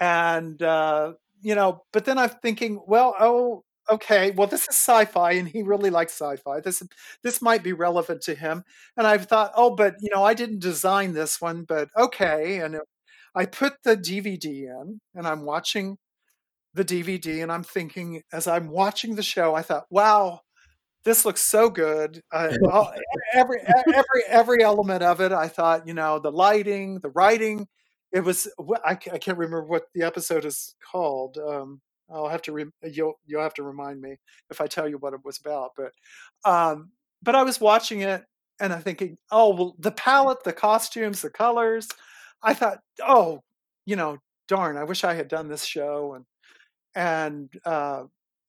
[0.00, 5.32] and uh, you know, but then I'm thinking, well, oh, okay, well, this is sci-fi,
[5.32, 6.60] and he really likes sci-fi.
[6.60, 6.82] This
[7.22, 8.64] this might be relevant to him.
[8.96, 12.58] And I've thought, oh, but you know, I didn't design this one, but okay.
[12.60, 12.82] And it,
[13.34, 15.98] I put the DVD in, and I'm watching
[16.74, 20.40] the DVD, and I'm thinking, as I'm watching the show, I thought, wow,
[21.04, 22.22] this looks so good.
[22.32, 22.92] Uh, all,
[23.32, 23.60] every
[23.94, 27.68] every every element of it, I thought, you know, the lighting, the writing.
[28.12, 28.48] It was
[28.84, 31.38] I, I can't remember what the episode is called.
[31.38, 34.16] Um, I'll have to re- you'll you'll have to remind me
[34.50, 35.72] if I tell you what it was about.
[35.76, 35.92] But
[36.50, 36.90] um,
[37.22, 38.24] but I was watching it
[38.60, 41.88] and I'm thinking, oh well, the palette, the costumes, the colors.
[42.42, 43.42] I thought, oh,
[43.86, 46.24] you know, darn, I wish I had done this show and
[46.94, 48.04] and uh,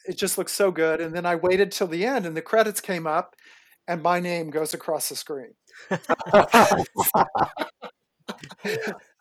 [0.07, 1.01] it just looks so good.
[1.01, 3.35] And then I waited till the end, and the credits came up,
[3.87, 5.53] and my name goes across the screen.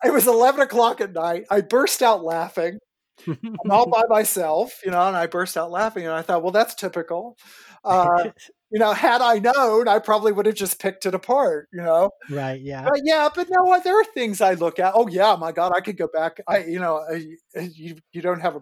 [0.03, 1.45] It was eleven o'clock at night.
[1.49, 2.79] I burst out laughing.
[3.27, 6.51] I'm all by myself, you know, and I burst out laughing, and I thought, well,
[6.51, 7.37] that's typical.
[7.83, 8.25] Uh,
[8.71, 12.11] you know, had I known, I probably would have just picked it apart, you know.
[12.29, 12.59] right.
[12.61, 12.83] Yeah.
[12.83, 14.93] But yeah, but no, there are things I look at.
[14.95, 16.41] Oh yeah, my God, I could go back.
[16.47, 17.25] I, you know, I,
[17.73, 18.61] you you don't have a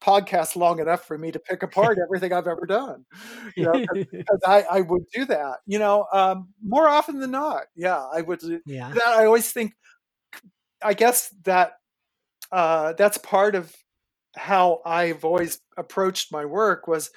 [0.00, 3.04] podcast long enough for me to pick apart everything I've ever done.
[3.56, 5.58] You know, because I I would do that.
[5.66, 7.64] You know, um, more often than not.
[7.76, 8.40] Yeah, I would.
[8.66, 8.90] yeah.
[8.92, 9.72] That I always think.
[10.80, 11.72] I guess that
[12.52, 13.74] uh, that's part of
[14.36, 17.10] how I've always approached my work was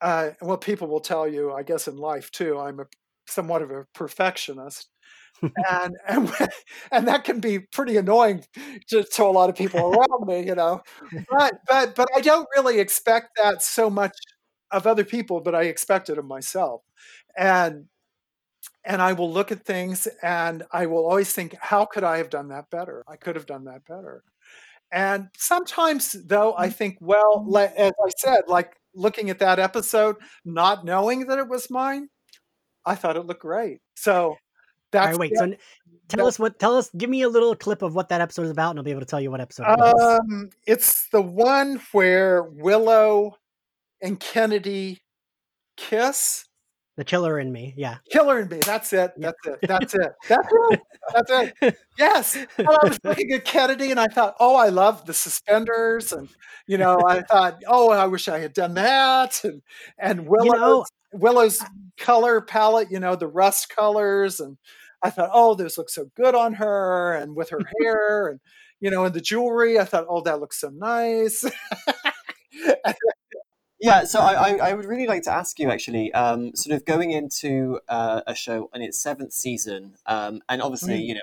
[0.00, 2.58] uh, what people will tell you, I guess in life too.
[2.58, 2.86] I'm a
[3.26, 4.88] somewhat of a perfectionist,
[5.42, 6.32] and and
[6.92, 8.44] and that can be pretty annoying
[8.88, 10.82] to, to a lot of people around me, you know.
[11.30, 14.16] But but but I don't really expect that so much
[14.70, 16.82] of other people, but I expect it of myself,
[17.36, 17.86] and
[18.84, 22.30] and I will look at things and I will always think, how could I have
[22.30, 23.04] done that better?
[23.06, 24.22] I could have done that better.
[24.92, 26.74] And sometimes, though, I mm.
[26.74, 27.72] think, well, mm.
[27.76, 32.08] as I said, like looking at that episode, not knowing that it was mine,
[32.84, 33.80] I thought it looked great.
[33.94, 34.36] So
[34.92, 35.36] that's All right, wait.
[35.36, 35.54] So
[36.08, 36.58] tell us what.
[36.58, 36.90] Tell us.
[36.96, 39.00] Give me a little clip of what that episode is about, and I'll be able
[39.00, 39.66] to tell you what episode.
[39.68, 43.36] It um, it's the one where Willow
[44.02, 45.02] and Kennedy
[45.76, 46.46] kiss.
[46.96, 47.72] the killer in me.
[47.76, 47.98] Yeah.
[48.10, 48.58] Killer in me.
[48.58, 49.12] That's it.
[49.16, 49.58] That's it.
[49.62, 50.12] That's it.
[50.28, 50.80] That's it.
[51.14, 51.30] That's
[51.62, 51.76] it.
[51.98, 52.36] Yes.
[52.56, 56.12] And I was looking at Kennedy and I thought, oh, I love the suspenders.
[56.12, 56.28] And,
[56.66, 59.42] you know, I thought, oh, I wish I had done that.
[59.44, 59.62] And,
[59.98, 61.62] and Willow's, You know, Willow's
[61.98, 64.40] color palette, you know, the rust colors.
[64.40, 64.56] And
[65.02, 68.40] I thought, oh, this looks so good on her and with her hair and,
[68.80, 69.78] you know, and the jewelry.
[69.78, 71.44] I thought, oh, that looks so nice.
[73.82, 76.84] Yeah, so I, I, I would really like to ask you actually, um, sort of
[76.84, 81.06] going into uh, a show in its seventh season, um, and obviously, Mm.
[81.06, 81.20] you know,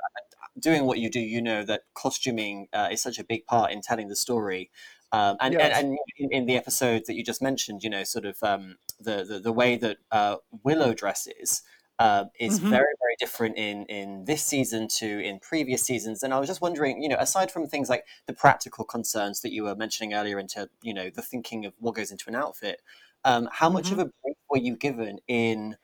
[0.59, 3.81] doing what you do, you know that costuming uh, is such a big part in
[3.81, 4.71] telling the story.
[5.11, 5.79] Um, and, and, Yes.
[5.83, 9.23] and in, in the episode that you just mentioned, you know, sort of um, the,
[9.23, 11.61] the the way that uh, Willow dresses
[11.99, 12.69] uh, is Mhm.
[12.69, 16.23] very very different in in this season to in previous seasons.
[16.23, 19.51] And I was just wondering, you know, aside from things like the practical concerns that
[19.53, 22.81] you were mentioning earlier, into you know the thinking of what goes into an outfit,
[23.25, 24.01] um, how much of Mhm.
[24.01, 25.77] a break were you given in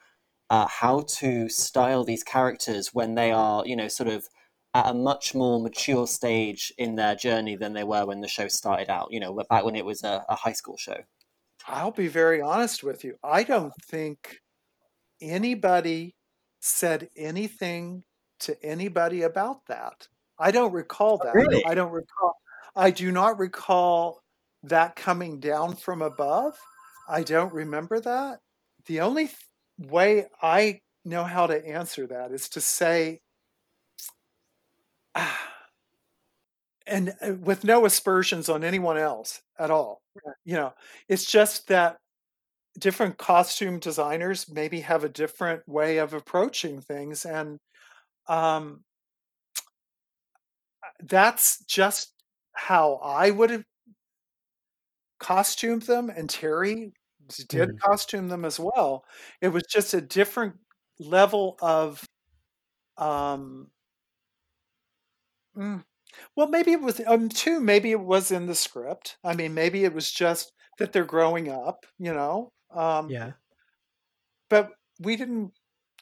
[0.49, 4.27] uh, how to style these characters when they are, you know, sort of
[4.73, 8.47] at a much more mature stage in their journey than they were when the show
[8.47, 11.03] started out, you know, back when it was a, a high school show.
[11.67, 13.17] I'll be very honest with you.
[13.23, 14.39] I don't think
[15.21, 16.15] anybody
[16.59, 18.03] said anything
[18.39, 20.07] to anybody about that.
[20.39, 21.33] I don't recall that.
[21.33, 21.63] Really?
[21.65, 22.35] I don't recall.
[22.75, 24.21] I do not recall
[24.63, 26.57] that coming down from above.
[27.07, 28.39] I don't remember that.
[28.85, 29.37] The only th-
[29.77, 33.21] way I know how to answer that is to say,
[36.87, 40.01] and uh, with no aspersions on anyone else at all.
[40.45, 40.73] You know,
[41.07, 41.97] it's just that
[42.79, 47.59] different costume designers maybe have a different way of approaching things and
[48.27, 48.83] um
[51.01, 52.13] that's just
[52.53, 53.63] how i would have
[55.19, 56.93] costumed them and terry
[57.47, 57.79] did Mhm.
[57.79, 59.05] costume them as well.
[59.41, 60.57] It was just a different
[60.99, 62.05] level of
[62.97, 63.71] um
[65.55, 65.83] mm,
[66.35, 69.17] well maybe it was um too maybe it was in the script.
[69.23, 73.33] I mean maybe it was just that they're growing up you know um Yeah.
[74.49, 75.53] but we didn't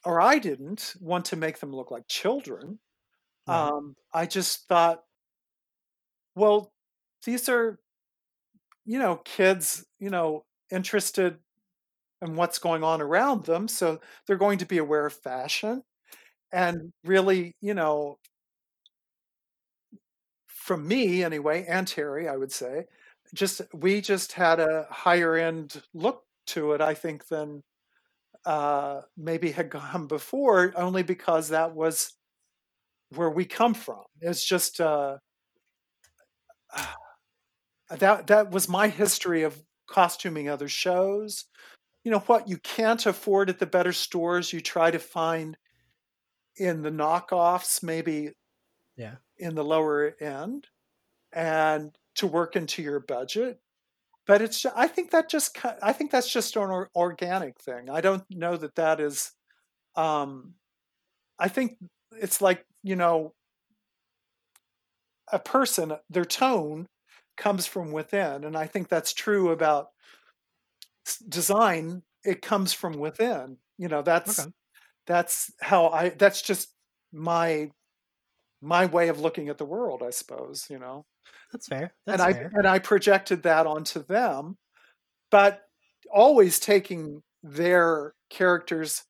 [0.04, 2.78] or i didn't want to make them look like children
[3.46, 3.72] Right.
[3.72, 5.04] um i just thought
[6.34, 6.72] well
[7.24, 7.78] these are
[8.84, 11.38] you know kids you know interested
[12.22, 15.82] in what's going on around them so they're going to be aware of fashion
[16.52, 18.18] and really you know
[20.48, 22.84] from me anyway and terry i would say
[23.34, 27.62] just we just had a higher end look to it i think than
[28.46, 32.12] uh maybe had gone before only because that was
[33.10, 34.04] where we come from.
[34.20, 35.18] It's just uh
[37.90, 41.44] that that was my history of costuming other shows.
[42.04, 42.48] You know what?
[42.48, 45.56] You can't afford at the better stores you try to find
[46.56, 48.32] in the knockoffs maybe
[48.96, 49.16] Yeah.
[49.38, 50.68] in the lower end
[51.32, 53.61] and to work into your budget
[54.26, 58.24] but it's i think that just i think that's just an organic thing i don't
[58.30, 59.32] know that that is
[59.96, 60.54] um
[61.38, 61.78] i think
[62.20, 63.34] it's like you know
[65.32, 66.86] a person their tone
[67.36, 69.88] comes from within and i think that's true about
[71.28, 74.52] design it comes from within you know that's Okay.
[75.06, 76.74] that's how i that's just
[77.12, 77.70] my
[78.62, 81.04] my way of looking at the world i suppose you know
[81.52, 81.92] That's fair.
[82.06, 82.50] That's and I fair.
[82.54, 84.56] and I projected that onto them,
[85.30, 85.62] but
[86.12, 89.04] always taking their characters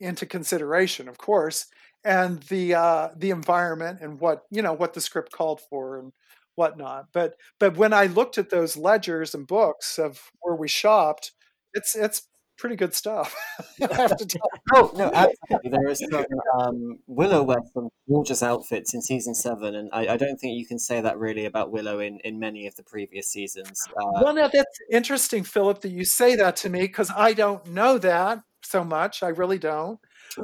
[0.00, 1.66] into consideration, of course,
[2.04, 6.12] and the uh, the environment and what you know what the script called for and
[6.54, 7.06] whatnot.
[7.12, 11.32] But but when I looked at those ledgers and books of where we shopped,
[11.74, 12.28] it's it's
[12.58, 13.34] pretty good stuff.
[13.90, 14.48] I have to tell.
[14.74, 15.70] Oh no, absolutely.
[15.70, 16.24] There is some
[16.58, 20.66] um, Willow wears some gorgeous outfits in season seven, and I, I don't think you
[20.66, 23.86] can say that really about Willow in, in many of the previous seasons.
[23.90, 27.66] Uh, Well, now that's interesting, Philip, that you say that to me because I don't
[27.68, 29.22] know that so much.
[29.22, 29.98] I really don't.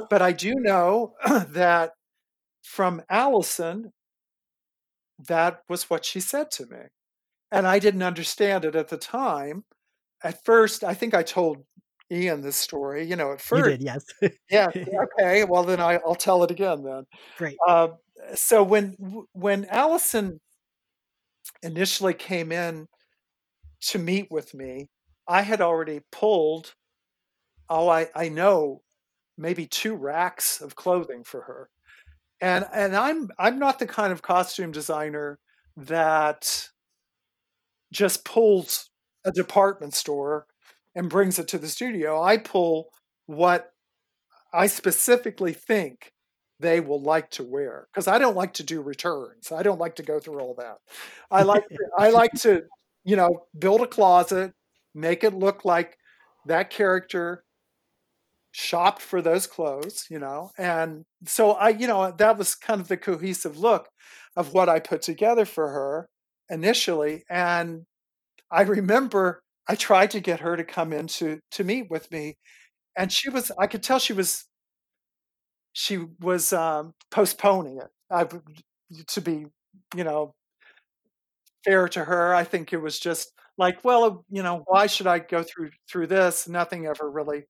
[0.09, 1.13] But I do know
[1.49, 1.93] that
[2.63, 3.91] from Alyson,
[5.27, 6.77] that was what she said to me.
[7.51, 9.63] And I didn't understand it at the time.
[10.23, 11.65] At first, I think I told
[12.11, 13.05] Ian this story.
[13.05, 14.05] You know, at You first, did, yes.
[14.49, 15.43] yeah, okay.
[15.45, 16.83] Well, then I, I'll tell it again.
[16.83, 17.05] Then,
[17.37, 17.57] Great.
[17.67, 17.89] uh,
[18.35, 18.95] so when
[19.33, 20.39] when Alyson
[21.63, 22.87] initially came in
[23.81, 24.89] to meet with me,
[25.27, 26.75] I had already pulled.
[27.69, 28.81] Oh, I I know,
[29.37, 31.69] maybe two racks of clothing for her,
[32.41, 35.39] and and I'm I'm not the kind of costume designer
[35.77, 36.69] that
[37.91, 38.89] just pulls
[39.25, 40.45] a department store
[40.95, 42.21] and brings it to the studio.
[42.21, 42.89] I pull
[43.25, 43.71] what
[44.53, 46.11] I specifically think
[46.59, 49.51] they will like to wear because I don't like to do returns.
[49.51, 50.77] I don't like to go through all that.
[51.31, 52.63] I like to, I like to,
[53.03, 54.53] you know, build a closet,
[54.93, 55.97] make it look like
[56.45, 57.43] that character
[58.51, 60.51] shopped for those clothes, you know.
[60.57, 63.87] And so I, you know, that was kind of the cohesive look
[64.35, 66.09] of what I put together for her
[66.49, 67.23] initially.
[67.29, 67.85] And
[68.51, 72.37] I remember I tried to get her to come in to to meet with me,
[72.97, 74.45] and she was I could tell she was
[75.73, 77.89] she was um, postponing it.
[78.11, 78.27] I,
[79.07, 79.45] to be,
[79.95, 80.33] you know,
[81.63, 85.19] fair to her, I think it was just like, well, you know, why should I
[85.19, 86.47] go through through this?
[86.47, 87.43] Nothing ever really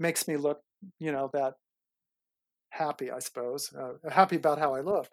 [0.00, 0.60] makes me look,
[1.00, 1.54] you know, that
[2.70, 3.10] happy.
[3.10, 5.08] I suppose uh, happy about how I look,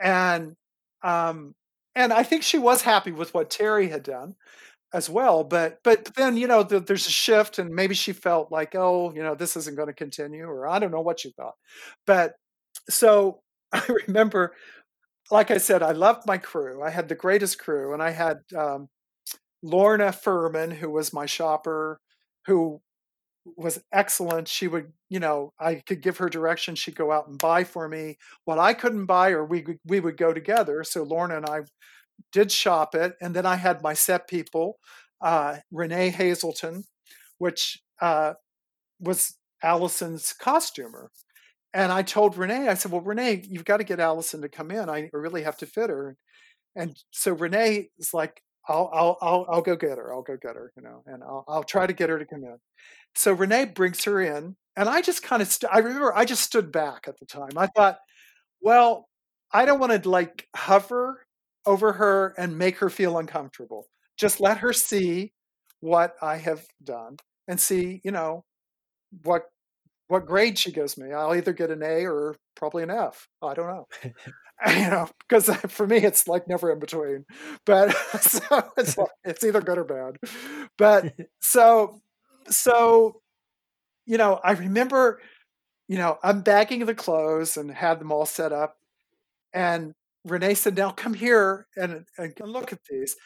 [0.00, 0.54] and
[1.02, 1.54] um,
[1.94, 4.34] and I think she was happy with what Terry had done
[4.94, 5.44] as well.
[5.44, 9.12] But but then you know the, there's a shift, and maybe she felt like, oh,
[9.14, 11.56] you know, this isn't going to continue, or I don't know what she thought.
[12.06, 12.34] But
[12.90, 13.42] so
[13.72, 14.54] I remember,
[15.30, 16.82] like I said, I loved my crew.
[16.82, 18.88] I had the greatest crew, and I had um,
[19.62, 22.00] Lorna Furman, who was my shopper,
[22.46, 22.80] who
[23.56, 24.48] was excellent.
[24.48, 26.74] She would, you know, I could give her direction.
[26.76, 30.16] She'd go out and buy for me what I couldn't buy, or we we would
[30.16, 30.84] go together.
[30.84, 31.60] So Lorna and I
[32.32, 34.78] did shop it, and then I had my set people,
[35.20, 36.84] uh, Renee Hazelton,
[37.38, 38.34] which uh,
[39.00, 41.10] was Alyson's costumer.
[41.74, 44.70] And I told Renee, I said, "Well, Renee, you've got to get Alyson to come
[44.70, 44.88] in.
[44.88, 46.16] I really have to fit her."
[46.76, 50.12] And so Renee is like, "I'll, I'll, I'll, I'll go get her.
[50.14, 52.44] I'll go get her, you know, and I'll, I'll try to get her to come
[52.44, 52.58] in."
[53.14, 56.42] So Renee brings her in, and I just kind of, st- I remember I just
[56.44, 57.52] stood back at the time.
[57.56, 57.98] I thought,
[58.62, 59.08] well,
[59.52, 61.23] I don't want to like hover
[61.66, 63.86] over her and make her feel uncomfortable.
[64.16, 65.32] Just let her see
[65.80, 67.16] what I have done
[67.48, 68.44] and see, you know,
[69.22, 69.44] what
[70.08, 71.12] what grade she gives me.
[71.12, 73.28] I'll either get an A or probably an F.
[73.42, 73.88] I don't know.
[74.68, 77.24] you know, because for me it's like never in between.
[77.66, 80.16] But so it's like, it's either good or bad.
[80.78, 82.00] But so
[82.48, 83.20] so
[84.06, 85.20] you know, I remember,
[85.88, 88.76] you know, I'm bagging the clothes and had them all set up,
[89.54, 89.94] and
[90.24, 93.16] Renee said, "Now come here and, and look at these."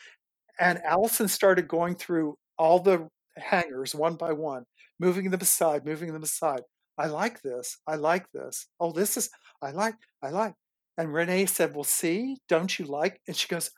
[0.61, 4.65] And Alyson started going through all the hangers one by one,
[4.99, 6.63] moving them aside, moving them aside.
[6.99, 7.79] I like this.
[7.87, 8.67] I like this.
[8.81, 9.31] Oh, this is
[9.63, 9.95] I like.
[10.23, 10.55] I like.
[10.99, 13.71] And Renee said, "Well, see, don't you like?" And she goes,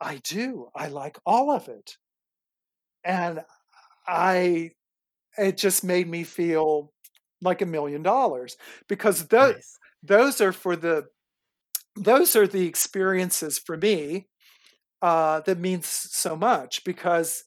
[0.00, 0.68] "I do.
[0.76, 1.96] I like all of it."
[3.04, 3.40] And
[4.06, 4.72] I,
[5.38, 6.92] it just made me feel
[7.42, 8.56] like a million dollars
[8.88, 9.78] because those Nice.
[10.02, 11.06] those are for the
[12.02, 14.26] those are the experiences for me
[15.02, 17.44] uh, that means so much because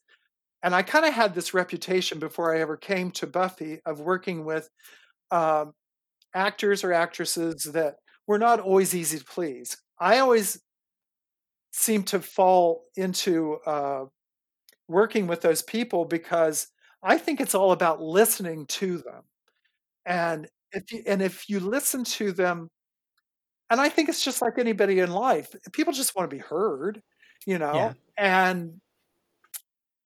[0.64, 4.46] and i kind of had this reputation before i ever came to buffy of working
[4.46, 4.70] with
[5.32, 5.74] um,
[6.36, 7.96] actors or actresses that
[8.28, 9.78] were not always easy to please.
[10.00, 10.60] I always
[11.72, 14.06] seem to fall into uh,
[14.88, 16.68] working with those people because
[17.04, 19.24] i think it's all about listening to them.
[20.06, 22.70] And if you, and if you listen to them
[23.72, 25.56] and I think it's just like anybody in life.
[25.72, 27.02] People just want to be heard,
[27.48, 27.74] you know.
[27.74, 27.94] Yeah.
[28.18, 28.82] And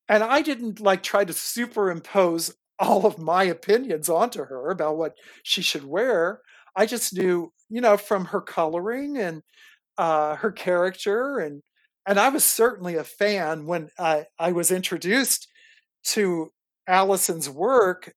[0.07, 5.15] and I didn't like try to superimpose all of my opinions onto her about what
[5.41, 6.41] she should wear.
[6.75, 9.41] I just knew, you know, from her coloring and
[9.97, 11.63] uh, her character, and
[12.05, 15.47] and I was certainly a fan when I, I was introduced
[16.03, 16.51] to
[16.87, 18.13] Alyson's work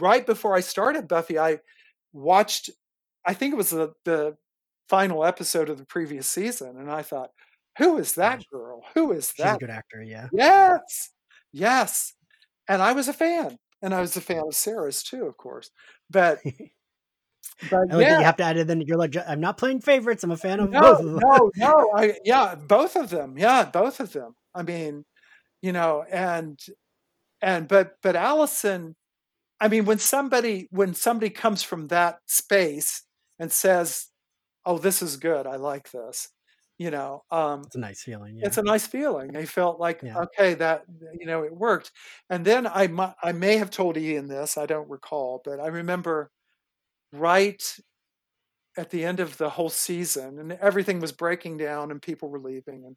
[0.00, 1.38] right before I started Buffy.
[1.38, 1.60] I
[2.12, 2.70] watched
[3.26, 4.36] I think it was the, the
[4.88, 7.30] final episode of the previous season, and I thought,
[7.78, 8.82] who is that girl?
[8.94, 9.52] Who is that?
[9.52, 10.28] She's a good actor, yeah.
[10.32, 11.10] Yes,
[11.52, 12.14] yes.
[12.68, 15.70] And I was a fan, and I was a fan of Sarah's too, of course.
[16.10, 16.40] But
[17.70, 18.66] but that you have to add it.
[18.66, 20.24] Then you're like, I'm not playing favorites.
[20.24, 21.20] I'm a fan of no, both of them.
[21.22, 21.90] no, no.
[21.94, 23.36] I yeah, both of them.
[23.38, 24.34] Yeah, both of them.
[24.54, 25.04] I mean,
[25.62, 26.58] you know, and
[27.42, 28.94] and but but Alyson.
[29.60, 33.02] I mean, when somebody when somebody comes from that space
[33.40, 34.08] and says,
[34.66, 35.46] "Oh, this is good.
[35.48, 36.28] I like this,"
[36.78, 38.36] you know um It's a nice feeling.
[38.38, 38.46] Yeah.
[38.46, 40.18] it's a nice feeling i felt like Yeah.
[40.26, 40.84] okay that
[41.20, 41.92] you know it worked
[42.30, 45.66] and then i mu- i may have told ian this i don't recall but i
[45.68, 46.30] remember
[47.12, 47.62] right
[48.76, 52.40] at the end of the whole season and everything was breaking down and people were
[52.40, 52.96] leaving and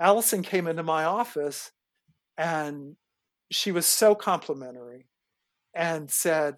[0.00, 1.72] Alyson came into my office
[2.38, 2.96] and
[3.50, 5.08] she was so complimentary
[5.74, 6.56] and said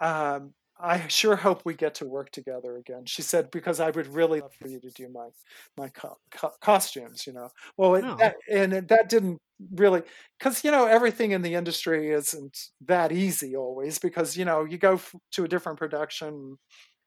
[0.00, 4.06] um, i sure hope we get to work together again she said because i would
[4.08, 5.28] really love for you to do my
[5.76, 8.16] my co- co- costumes you know well it, Oh.
[8.18, 9.38] that, and it, that didn't
[9.74, 10.02] really
[10.38, 12.56] because you know everything in the industry isn't
[12.86, 16.56] that easy always because you know you go f- to a different production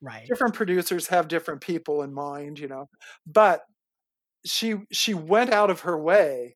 [0.02, 0.28] right.
[0.28, 2.88] different producers have different people in mind you know
[3.26, 3.64] but
[4.46, 6.56] she she went out of her way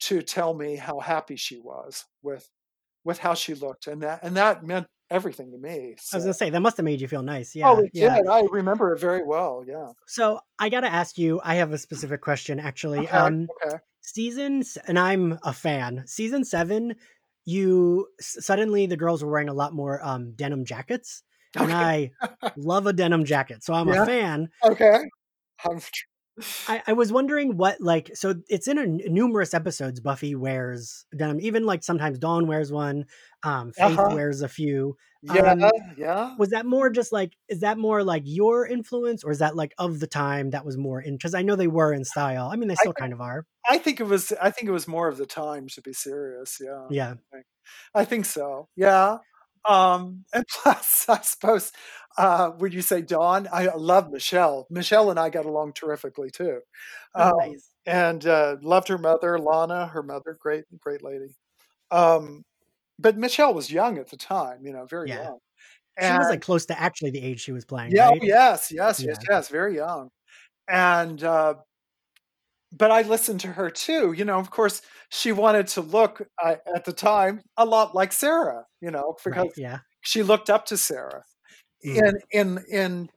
[0.00, 2.48] to tell me how happy she was with
[3.04, 6.34] with how she looked and that and that meant everything to me I was gonna
[6.34, 7.54] say that must have made you feel nice.
[7.56, 7.70] Yeah.
[7.70, 8.16] oh it yeah.
[8.18, 11.40] did i remember it very well yeah So I gotta ask you.
[11.44, 13.00] I have a specific question actually.
[13.00, 16.04] okay Um, okay seasons, and I'm a fan.
[16.06, 16.94] Season seven,
[17.44, 21.22] you suddenly the girls were wearing a lot more um denim jackets,
[21.54, 24.48] and okay I love a denim jacket, so I'm yeah a fan.
[24.64, 25.04] okay
[25.64, 25.80] I'm,
[26.68, 30.00] I, I was wondering what like so it's in a, n- numerous episodes.
[30.00, 33.04] Buffy wears denim, even like sometimes Dawn wears one.
[33.42, 34.96] Um, Faith uh-huh wears a few.
[35.22, 39.30] yeah Um, yeah was that more just like is that more like your influence, or
[39.32, 41.14] is that like of the time that was more in?
[41.16, 42.48] Because I know they were in style.
[42.52, 43.44] I mean, they still think kind of are.
[43.68, 46.58] i think it was i think it was more of the time to be serious
[46.60, 47.14] yeah Yeah.
[47.94, 48.68] I think so.
[48.76, 49.18] Yeah.
[49.68, 51.72] Um, and plus, I suppose
[52.16, 54.66] uh, when you say Dawn, I love Michelle.
[54.70, 56.60] Michelle and I got along terrifically too,
[57.14, 57.70] um, nice.
[57.86, 59.86] and uh, loved her mother, Lana.
[59.88, 61.36] Her mother, great, great lady.
[61.90, 62.44] Um,
[62.98, 65.24] but Michelle was young at the time, you know, very Yeah.
[65.24, 65.38] young.
[66.00, 68.22] She was like close to actually the age she was playing, yeah, oh, right?
[68.22, 70.10] yes, yes, yes, yes, very young.
[70.68, 71.54] And uh,
[72.72, 74.12] but I listened to her too.
[74.12, 78.12] You know, of course, she wanted to look uh, at the time a lot like
[78.12, 78.66] Sarah.
[78.80, 79.50] You know, because Right.
[79.56, 79.80] Yeah.
[80.02, 81.24] she looked up to Sarah
[81.84, 82.00] Mhm.
[82.00, 83.10] in in in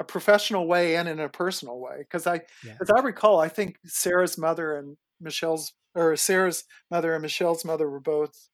[0.00, 1.98] a professional way and in a personal way.
[2.00, 2.78] Because I, Yeah.
[2.80, 7.90] as I recall, I think Sarah's mother and Michelle's or Sarah's mother and Michelle's mother
[7.90, 8.48] were both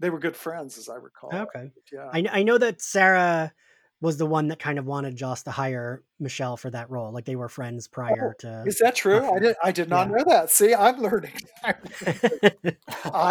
[0.00, 1.32] they were good friends, as I recall.
[1.32, 1.72] Okay.
[1.92, 2.08] Yeah.
[2.12, 3.52] I I know that Sarah
[4.00, 7.12] was the one that kind of wanted Joss to hire Michelle for that role.
[7.12, 8.62] Like they were friends Oh, prior to.
[8.66, 9.28] is that true?
[9.28, 9.56] I did.
[9.62, 10.14] I did not Yeah.
[10.16, 10.50] know that.
[10.50, 11.32] See, I'm learning.
[11.64, 11.74] I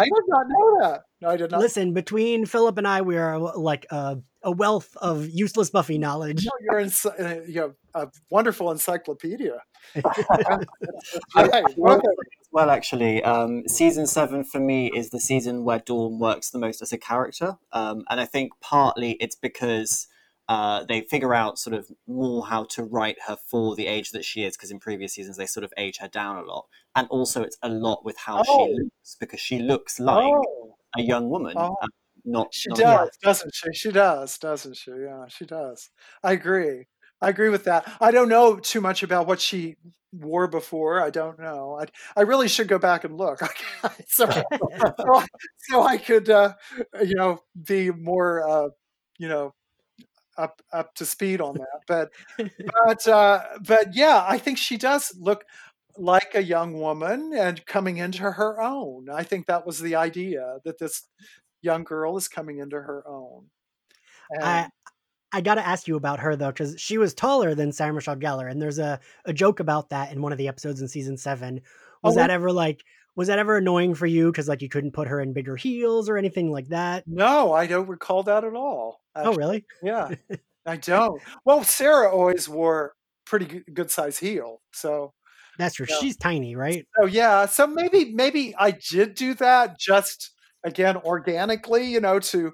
[0.04, 1.02] did not know that.
[1.20, 1.60] No, I did not.
[1.60, 6.44] Listen, between Philip and I, we are like a, a wealth of useless Buffy knowledge.
[6.44, 9.58] No, you're in, uh, you have a wonderful encyclopedia.
[9.94, 10.58] Yeah,
[11.34, 11.64] that's I, right.
[11.78, 12.08] Okay.
[12.52, 16.82] well, actually, um, season seven for me is the season where Dawn works the most
[16.82, 20.06] as a character, um, and I think partly it's because
[20.48, 24.24] uh, they figure out sort of more how to write her for the age that
[24.24, 27.06] she is, because in previous seasons they sort of age her down a lot, and
[27.08, 28.66] also it's a lot with how Oh.
[28.66, 31.76] she looks because she looks like Oh, a young woman, oh.
[31.82, 31.88] um,
[32.24, 33.28] not She not does, Yeah.
[33.28, 33.68] doesn't she?
[33.74, 34.90] She does, doesn't she?
[34.92, 35.90] Yeah, she does.
[36.22, 36.86] I agree.
[37.20, 37.90] I agree with that.
[38.00, 39.76] I don't know too much about what she
[40.12, 41.02] wore before.
[41.02, 41.78] I don't know.
[41.80, 41.86] I
[42.16, 43.40] I really should go back and look.
[44.08, 44.44] so, so,
[45.14, 45.26] I-
[45.58, 46.54] so I could, uh,
[47.04, 48.68] you know, be more, uh,
[49.18, 49.52] you know,
[50.38, 51.80] up up to speed on that.
[51.86, 52.10] But
[52.86, 55.44] but uh, but yeah, I think she does look
[55.98, 59.08] like a young woman and coming into her own.
[59.10, 61.02] I think that was the idea that this
[61.60, 63.46] young girl is coming into her own.
[64.30, 64.70] And I
[65.32, 68.50] I gotta ask you about her though, because she was taller than Sarah Michelle Gellar,
[68.50, 71.60] and there's a, a joke about that in one of the episodes in season seven.
[72.02, 72.84] Was Oh, that ever like
[73.18, 74.30] was that ever annoying for you?
[74.32, 77.02] Because like you couldn't put her in bigger heels or anything like that?
[77.06, 79.00] no, I don't recall that at all.
[79.16, 79.66] Oh really?
[79.82, 80.14] yeah,
[80.66, 81.20] I don't.
[81.44, 82.94] Well, Sarah always wore
[83.26, 85.12] pretty good, good size heel, so
[85.58, 85.86] That's true.
[85.90, 85.96] yeah.
[86.00, 86.86] She's tiny, right?
[86.98, 90.30] So yeah, so maybe maybe I did do that just
[90.64, 92.52] again organically, you know, to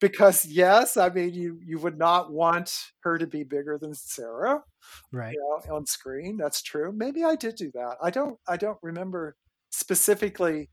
[0.00, 4.62] because yes, I mean you you would not want her to be bigger than Sarah,
[5.12, 5.32] Right.
[5.34, 6.36] you know, on screen.
[6.36, 6.92] That's true.
[6.94, 7.96] Maybe I did do that.
[8.02, 9.36] I don't I don't remember
[9.74, 10.68] specifically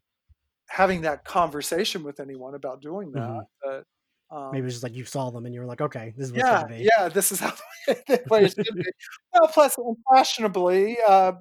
[0.67, 3.27] having that conversation with anyone about doing that.
[3.27, 3.83] hmm But
[4.35, 6.33] um, Maybe it's just like you saw them and you were like, okay, this is
[6.33, 6.89] what's yeah, gonna be.
[6.97, 7.53] yeah, this is how
[7.87, 8.83] the way it should be.
[9.33, 11.33] Well, plus unfashionably, uh,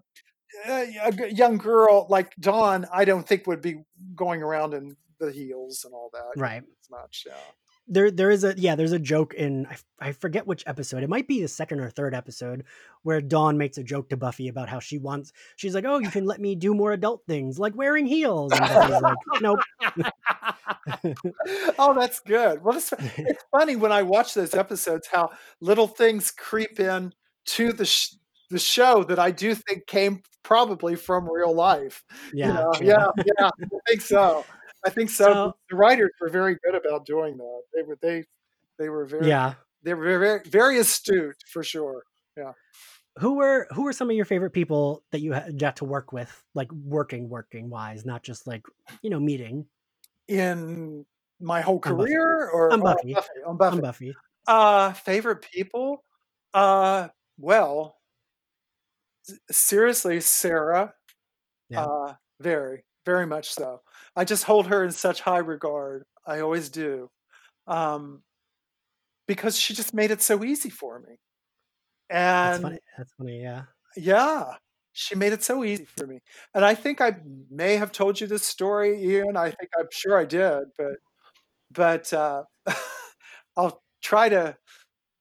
[0.67, 3.83] a g- young girl like Dawn, I don't think would be
[4.17, 6.63] going around in the heels and all that Right.
[6.63, 7.25] as much.
[7.27, 7.35] Yeah.
[7.91, 11.11] There there is a yeah there's a joke in I, I forget which episode it
[11.11, 12.65] might be the second or third episode
[13.03, 16.11] where dawn makes a joke to buffy about how she wants she's like oh you
[16.11, 19.61] can let me do more adult things like wearing heels and buffy's like nope
[21.79, 22.63] oh, that's good.
[22.63, 25.31] Well, it's, it's funny when I watch those episodes how
[25.61, 27.13] little things creep in
[27.47, 28.15] to the sh-
[28.51, 32.05] the show that I do think came probably from real life.
[32.33, 32.73] Yeah, you know?
[32.81, 33.07] yeah.
[33.17, 34.45] yeah, yeah, I think so.
[34.85, 35.25] I think so.
[35.25, 37.63] So- the writers were very good about doing that.
[37.75, 38.25] They were they
[38.79, 39.55] they were very yeah.
[39.83, 42.05] they were very very astute for sure.
[42.37, 42.53] Yeah.
[43.19, 46.13] Who were who were some of your favorite people that you had got to work
[46.13, 48.63] with, like working, working wise, not just like
[49.03, 49.67] you know meeting
[50.29, 51.05] In
[51.41, 53.15] my whole career or On or Buffy.
[53.47, 53.77] on Buffy.
[53.77, 54.15] on Buffy?
[54.47, 56.05] Uh, favorite people?
[56.55, 57.09] Uh,
[57.39, 57.97] well,
[59.51, 60.95] seriously, Sarah.
[61.69, 61.85] Yeah.
[61.85, 63.81] Uh, very, very much so.
[64.17, 66.05] I just hold her in such high regard.
[66.27, 67.11] I always do.
[67.67, 68.23] Um,
[69.27, 71.17] because she just made it so easy for me.
[72.09, 72.79] That's funny.
[72.99, 73.43] That's funny.
[73.43, 73.63] Yeah.
[73.97, 74.55] yeah,
[74.93, 76.19] she made it so easy for me.
[76.55, 77.17] And I think I
[77.51, 79.37] may have told you this story, Ian.
[79.37, 80.97] I think I'm sure I did, but
[81.73, 82.43] but uh,
[83.57, 84.57] I'll try to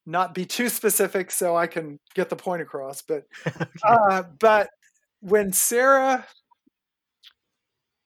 [0.05, 3.03] not be too specific so I can get the point across.
[3.03, 3.25] But
[3.83, 4.69] uh, but
[5.21, 6.25] when Sarah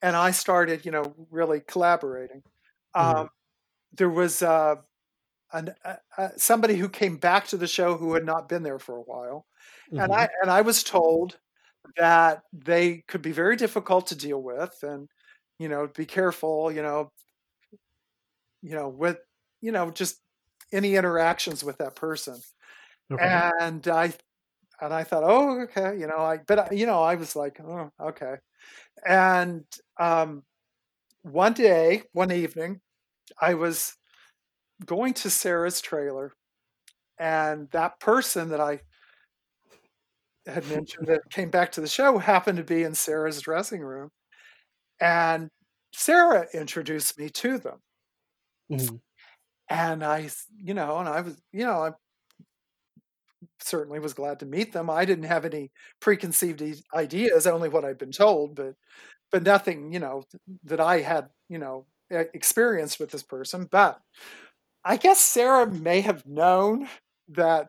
[0.04, 2.44] and I started, you know, really collaborating,
[3.00, 3.26] Mhm.
[3.26, 3.30] um,
[3.94, 4.78] there was uh,
[5.54, 8.80] an, uh, uh, somebody who came back to the show who had not been there
[8.80, 9.46] for a while
[9.98, 10.14] and Mhm.
[10.14, 11.40] I and I was told
[11.98, 15.10] that they could be very difficult to deal with, and
[15.60, 17.12] you know, be careful, you know,
[18.62, 19.18] you know, with
[19.62, 20.22] you know, just
[20.72, 22.40] any interactions with that person.
[23.12, 23.44] Okay.
[23.62, 24.14] And I
[24.82, 27.60] and I thought, oh, okay, you know, I but I- you know, I was like,
[27.62, 28.38] oh, okay.
[29.06, 29.66] And
[30.00, 30.44] um,
[31.24, 32.82] one day, one evening,
[33.42, 33.96] I was
[34.86, 36.34] going to Sarah's trailer,
[37.20, 38.82] and that person that I
[40.46, 44.10] had mentioned that came back to the show happened to be in Sarah's dressing room.
[45.02, 45.50] And
[45.94, 47.80] Sarah introduced me to them.
[48.70, 49.00] Mhm.
[49.70, 51.92] And I, you know, and I was, you know, I
[53.60, 54.90] certainly was glad to meet them.
[54.90, 56.64] I didn't have any preconceived
[56.94, 58.76] ideas, only what I'd been told, but,
[59.32, 60.24] but nothing, you know,
[60.64, 63.68] that I had, you know, experienced with this person.
[63.70, 64.00] But
[64.86, 66.88] I guess Sarah may have known
[67.30, 67.68] that,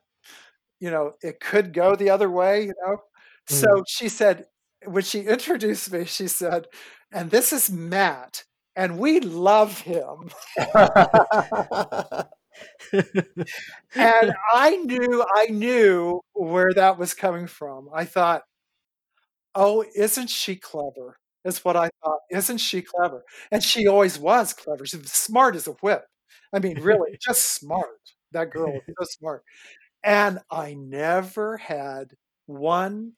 [0.81, 2.99] you know, it could go the other way, you know.
[3.47, 3.85] So mm.
[3.87, 4.47] she said,
[4.85, 6.67] when she introduced me, she said,
[7.13, 8.45] and this is Matt,
[8.77, 10.31] and we love him.
[13.95, 17.89] And I knew, I knew where that was coming from.
[17.95, 18.43] I thought,
[19.55, 21.17] oh, isn't she clever?
[21.45, 22.21] Is what I thought.
[22.31, 23.25] Isn't she clever?
[23.51, 24.87] And she always was clever.
[24.87, 26.07] She was smart as a whip.
[26.53, 28.01] I mean, really, just smart.
[28.33, 29.45] That girl was so smart.
[30.05, 32.13] And I never had
[32.47, 33.15] one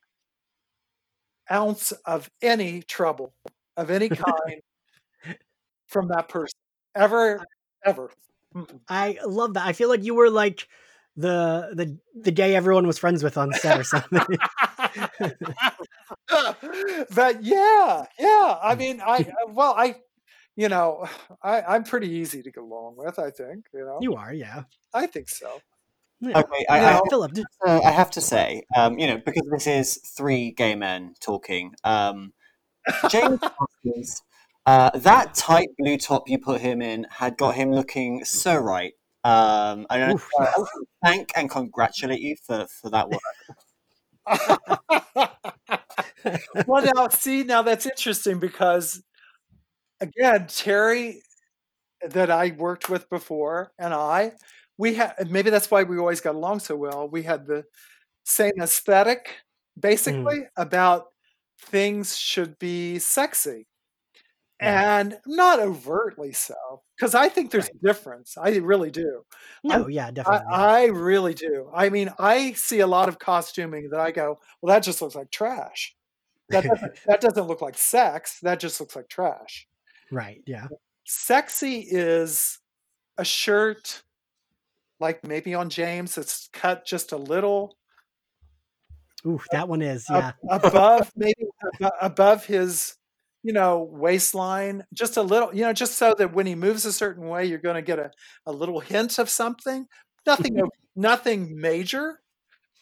[1.51, 3.35] ounce of any trouble
[3.77, 4.61] of any kind
[5.87, 6.59] from that person
[6.95, 7.45] ever,
[7.85, 8.11] ever.
[8.89, 9.67] I love that.
[9.67, 10.69] I feel like you were like
[11.17, 14.21] the the the gay everyone was friends with on set or something.
[17.15, 18.59] but yeah, yeah.
[18.63, 19.17] I mean, I
[19.49, 19.97] uh, well, I,
[20.57, 21.09] you know,
[21.43, 23.19] I, I'm pretty easy to get along with.
[23.19, 24.65] I think, you know, you are, yeah.
[24.93, 25.61] I think so.
[26.21, 26.39] yeah.
[26.39, 29.47] Okay, I, I, have Philip, did, to, I have to say, um, you know, because
[29.51, 32.33] this is three gay men talking, um,
[33.11, 33.41] James
[33.85, 34.23] Marsters,
[34.67, 38.95] uh, that tight blue top you put him in had got him looking so right.
[39.23, 40.21] Um, I don't know.
[40.41, 40.53] yes.
[40.55, 43.21] I want to thank and congratulate you for, for that work.
[46.67, 49.03] well, now see, now that's interesting because,
[50.01, 51.23] again, Terry,
[52.05, 54.33] that I worked with before, and I,
[54.79, 57.09] we had maybe that's why we always got along so well.
[57.09, 57.65] We had the
[58.25, 59.37] same aesthetic,
[59.79, 61.07] basically, about
[61.59, 63.67] things should be sexy.
[64.61, 65.01] Yeah.
[65.01, 66.55] And not overtly so,
[66.97, 68.39] because I think there's a difference.
[68.39, 69.23] I really do.
[69.63, 70.47] no, yeah, I, definitely.
[70.51, 71.71] I really do.
[71.75, 75.15] I mean, I see a lot of costuming that I go, well, that just looks
[75.15, 75.95] like trash.
[76.49, 78.39] That doesn't, that doesn't look like sex.
[78.41, 79.67] That just looks like trash.
[80.11, 80.69] right, yeah.
[81.05, 82.59] Sexy is
[83.19, 84.03] a shirt,
[85.01, 87.77] like maybe on James, it's cut just a little
[89.27, 90.33] Ooh, that one is, yeah.
[90.51, 91.47] above, maybe
[92.01, 92.95] above his,
[93.47, 96.93] you know, waistline, just a little, you know, just so that when he moves a
[96.93, 98.11] certain way, you're going to get a,
[98.47, 99.87] a little hint of something.
[100.27, 102.21] Nothing, of- nothing major,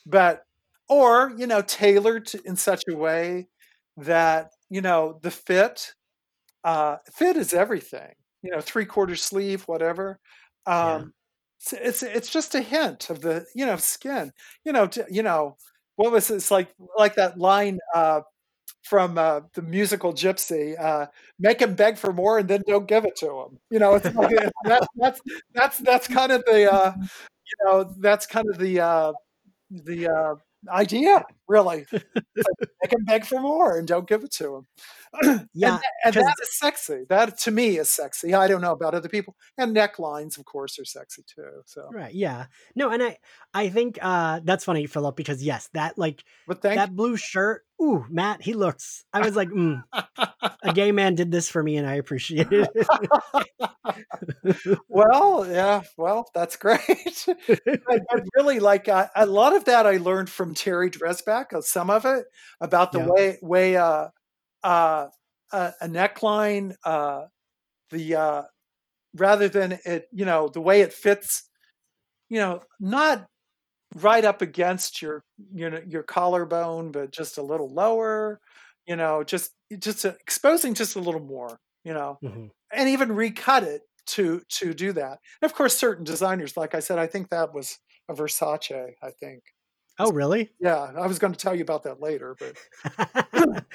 [0.06, 0.42] but
[0.88, 3.48] or you know, tailored to, in such a way
[3.96, 5.92] that you know the fit.
[6.64, 8.12] Uh, fit is everything.
[8.42, 10.18] You know, three quarter sleeve, whatever.
[10.66, 10.94] Yeah.
[10.96, 11.12] Um,
[11.60, 14.32] it's, it's it's just a hint of the you know skin.
[14.64, 15.56] You know, t- you know
[15.96, 16.36] what was it?
[16.36, 18.20] it's like like that line uh,
[18.84, 21.06] from uh, the musical Gypsy, uh,
[21.38, 24.14] "Make him beg for more and then don't give it to him." You know, it's
[24.14, 25.20] like that's that's
[25.54, 29.12] that's that's kind of the uh, you know that's kind of the uh,
[29.70, 30.34] the uh,
[30.70, 31.24] idea.
[31.48, 31.86] really.
[31.92, 32.06] Like,
[32.82, 34.66] make him beg for more and don't give it to him.
[35.54, 37.04] Yeah, and, and that is sexy.
[37.08, 38.34] That to me is sexy.
[38.34, 39.36] I don't know about other people.
[39.56, 41.62] And necklines, of course, are sexy too.
[41.66, 42.12] So, Right.
[42.12, 42.46] Yeah.
[42.74, 43.18] No, and I
[43.52, 47.62] I think uh that's funny, Philip, because yes, that like but thank that blue shirt.
[47.84, 49.04] Ooh, Matt, he looks.
[49.12, 49.82] I was like, mm,
[50.62, 52.70] a gay man did this for me, and I appreciate it.
[54.88, 56.80] well, yeah, well, that's great.
[57.88, 59.86] I, I really like uh, a lot of that.
[59.86, 61.52] I learned from Terry Dresbach.
[61.52, 62.24] uh, Some of it
[62.60, 63.06] about the Yeah.
[63.06, 64.08] way way uh,
[64.62, 65.08] uh,
[65.52, 67.24] uh, a neckline, uh,
[67.90, 68.42] the uh,
[69.14, 71.44] rather than it, you know, the way it fits,
[72.28, 73.26] you know, not
[73.94, 78.40] right up against your you know your collarbone, but just a little lower.
[78.86, 81.58] You know, just just exposing just a little more.
[81.84, 82.50] You know, Mhm.
[82.72, 85.18] and even recut it to to do that.
[85.42, 87.78] And of course, certain designers, like I said, I think that was
[88.08, 88.92] a Versace.
[89.02, 89.42] I think.
[89.98, 90.50] Oh, really?
[90.58, 92.56] Yeah, I was going to tell you about that later, but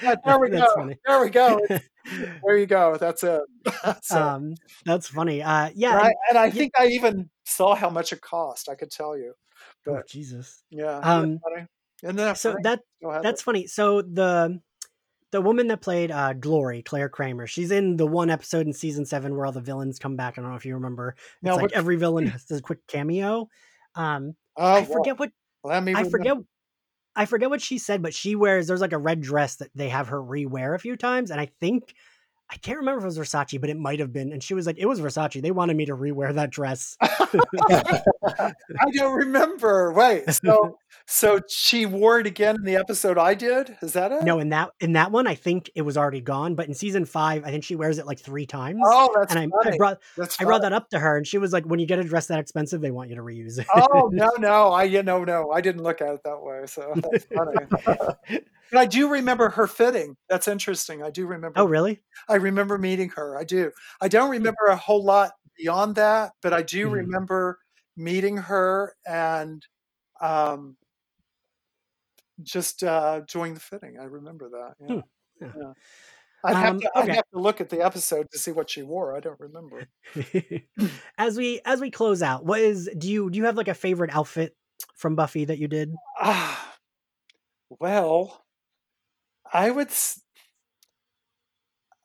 [0.02, 0.66] yeah, there we go.
[0.76, 0.96] funny.
[1.06, 1.60] There we go.
[2.44, 2.96] There you go.
[2.96, 3.42] That's it.
[4.02, 4.54] so, um,
[4.86, 5.42] that's funny.
[5.42, 5.92] Uh, yeah.
[5.98, 6.50] and, I, and I yeah.
[6.50, 8.68] think I even saw how much it cost.
[8.68, 9.34] I could tell you.
[9.86, 10.62] Oh, but- Jesus.
[10.70, 10.98] Yeah.
[10.98, 11.38] Um?
[12.02, 12.62] Isn't that So funny?
[12.64, 12.80] that
[13.22, 13.66] that's funny.
[13.66, 14.60] So the
[15.32, 19.04] the woman that played uh, Glory, Clare Kramer, she's in the one episode in season
[19.06, 20.36] seven where all the villains come back.
[20.38, 21.10] I don't know if you remember.
[21.16, 23.48] It's Now, like which- every villain has a quick cameo.
[23.94, 25.30] Um, oh, I well, forget what
[25.62, 26.10] let me I remember.
[26.18, 26.36] forget
[27.16, 29.88] I forget what she said, but she wears there's like a red dress that they
[29.88, 31.94] have her rewear a few times, and I think
[32.52, 34.32] I can't remember if it was Versace, but it might have been.
[34.32, 35.40] And she was like, "It was Versace.
[35.40, 38.52] They wanted me to rewear that dress." I
[38.92, 39.92] don't remember.
[39.92, 43.76] Wait, so so she wore it again in the episode I did.
[43.82, 44.24] Is that it?
[44.24, 46.56] no, in that in that one, I think it was already gone.
[46.56, 48.80] But in season five, I think she wears it like three times.
[48.84, 51.38] Oh, that's and I, I brought that's I brought that up to her, and she
[51.38, 53.66] was like, "When you get a dress that expensive, they want you to reuse it."
[53.74, 56.64] Oh no, no, I you know no, I didn't look at it that way.
[56.66, 58.40] So that's funny.
[58.70, 60.16] but I do remember her fitting.
[60.28, 61.02] That's interesting.
[61.02, 61.60] I do remember.
[61.60, 62.00] oh, really?
[62.28, 63.36] I remember meeting her.
[63.38, 63.72] I do.
[64.00, 66.92] I don't remember a whole lot beyond that, but I do Mhm.
[66.92, 67.58] remember
[67.96, 69.64] meeting her and
[70.20, 70.76] um,
[72.42, 73.98] just uh, doing the fitting.
[74.00, 74.74] I remember that.
[74.80, 74.86] Yeah.
[74.94, 75.00] Hmm.
[75.40, 75.52] Yeah.
[75.56, 75.72] Yeah.
[76.42, 77.14] I'd, have Um, to, I'd okay.
[77.16, 79.14] have to look at the episode to see what she wore.
[79.14, 79.88] I don't remember.
[81.18, 83.74] as we as we close out, what is do you do you have like a
[83.74, 84.54] favorite outfit
[84.96, 85.92] from Buffy that you did?
[86.18, 86.74] Ah,
[87.78, 88.42] well,
[89.52, 89.88] I would.
[89.90, 90.22] s-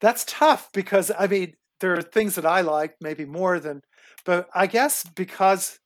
[0.00, 3.82] That's tough because I mean there are things that I like maybe more than,
[4.24, 5.78] but I guess because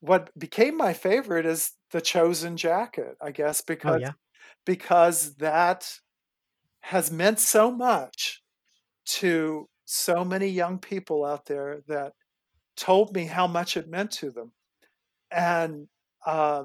[0.00, 3.16] what became my favorite is the chosen jacket.
[3.22, 4.12] I guess Oh because yeah.
[4.66, 5.90] because that
[6.82, 8.42] has meant so much
[9.06, 12.14] to so many young people out there that
[12.76, 14.52] told me how much it meant to them
[15.30, 15.88] and
[16.26, 16.64] uh,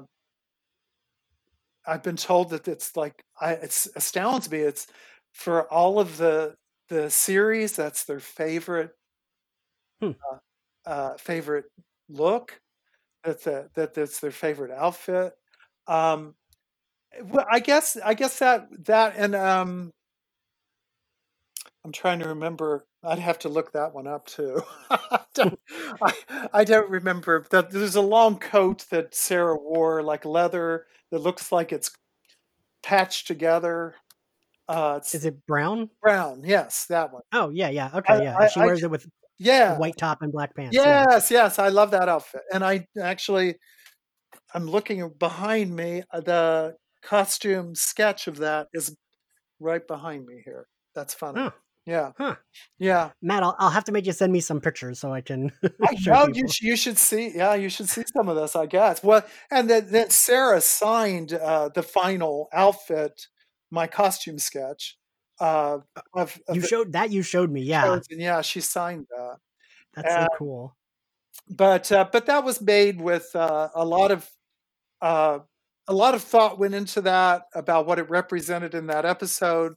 [1.86, 4.58] I've been told that it's like I it astounds me.
[4.60, 4.86] It's
[5.32, 6.56] for all of the
[6.88, 8.92] the series that's their favorite
[10.00, 10.12] Hmm.
[10.30, 11.66] uh, uh, favorite
[12.08, 12.60] look.
[13.24, 15.34] That the, that that's their favorite outfit.
[15.88, 16.34] Um,
[17.24, 19.92] well, I guess I guess that that and um,
[21.84, 22.84] I'm trying to remember.
[23.04, 24.62] I'd have to look that one up too.
[24.90, 25.58] I, don't,
[26.00, 26.12] I,
[26.52, 27.44] I don't remember.
[27.50, 31.92] That there's a long coat that Sarah wore, like leather, that looks like it's
[32.82, 33.94] patched together.
[34.68, 35.88] Uh, it's Is it brown?
[36.02, 36.42] brown.
[36.44, 37.22] Yes, that one.
[37.32, 37.90] Oh yeah, yeah.
[37.94, 38.36] Okay, yeah.
[38.36, 39.06] I- she I wears it with
[39.38, 39.78] Yeah.
[39.78, 40.74] white top and black pants.
[40.76, 41.04] yeah.
[41.08, 42.42] Yes, yes, I love that outfit.
[42.52, 43.56] And I actually,
[44.54, 46.02] I'm looking behind me.
[46.12, 48.96] uh, The costume sketch of that is
[49.60, 50.66] right behind me here.
[50.94, 51.40] That's funny.
[51.42, 51.52] Oh.
[51.84, 52.36] Yeah, Huh.
[52.78, 53.10] yeah.
[53.20, 55.50] Matt, I'll, I'll have to make you send me some pictures so I can
[55.82, 56.46] I know you.
[56.60, 57.32] You should see.
[57.34, 58.54] Yeah, you should see some of this.
[58.54, 59.02] I guess.
[59.02, 63.26] Well, and then, then Sarah signed uh, the final outfit,
[63.70, 64.96] my costume sketch.
[65.40, 65.78] Uh,
[66.14, 67.62] of, of you the showed that you showed me.
[67.62, 69.36] Yeah, and yeah, she signed that.
[69.94, 70.76] that's so uh, cool.
[71.48, 74.30] but uh, but that was made with uh, a lot of
[75.00, 75.40] uh,
[75.88, 79.74] a lot of thought went into that about what it represented in that episode.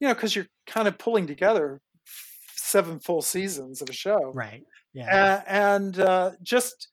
[0.00, 1.80] You know, because you're kind of pulling together
[2.56, 4.64] seven full seasons of a show, Right.
[4.92, 5.42] Yeah.
[5.42, 6.88] A- and uh, just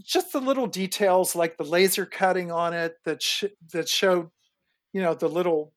[0.00, 4.30] just the little details like the laser cutting on it that sh- that showed,
[4.92, 5.72] you know, the little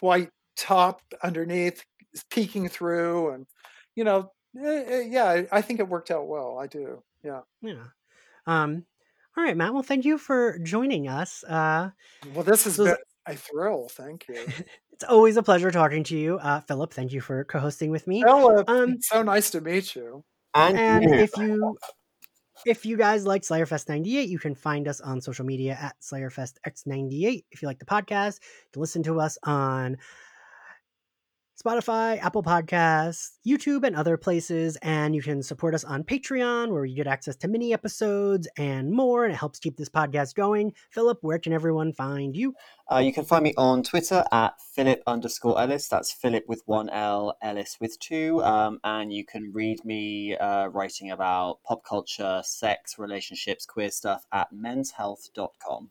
[0.00, 1.84] white top underneath
[2.30, 3.46] peeking through, and
[3.94, 6.58] you know, eh, eh, yeah, I- I think it worked out well.
[6.58, 7.42] I do, yeah.
[7.62, 7.84] yeah.
[8.46, 8.84] Um.
[9.36, 9.72] All right, Matt.
[9.72, 11.44] Well, thank you for joining us.
[11.44, 11.90] Uh,
[12.34, 13.88] Well, this has So been a thrill.
[13.88, 14.44] Thank you.
[15.00, 16.92] it's always a pleasure talking to you, uh, Philip.
[16.92, 18.22] Thank you for co-hosting with me.
[18.22, 20.22] Philip, Um, so nice to meet you.
[20.54, 21.20] And, And you.
[21.22, 21.78] if you
[22.66, 27.44] If you guys like Slayerfest 98, you can find us on social media at SlayerFestX98.
[27.50, 29.96] If you like the podcast, you can listen to us on
[31.60, 34.76] Spotify, Apple Podcasts, YouTube, and other places.
[34.82, 38.90] And you can support us on Patreon, where you get access to mini episodes and
[38.90, 40.72] more, and it helps keep this podcast going.
[40.90, 42.54] Philip, where can everyone find you?
[42.90, 45.86] Uh, you can find me on Twitter at Philip underscore Ellis.
[45.88, 48.42] That's Philip with one L, Ellis with two.
[48.42, 54.24] Um, and you can read me uh, writing about pop culture, sex, relationships, queer stuff
[54.32, 55.90] at menshealth.com.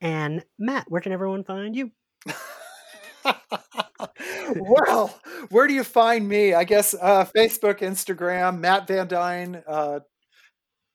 [0.00, 1.92] And Matt, where can everyone find you?
[4.56, 5.18] well,
[5.50, 6.54] where do you find me?
[6.54, 9.62] I guess uh, Facebook, Instagram, Matt Van Dyne.
[9.66, 10.00] Uh,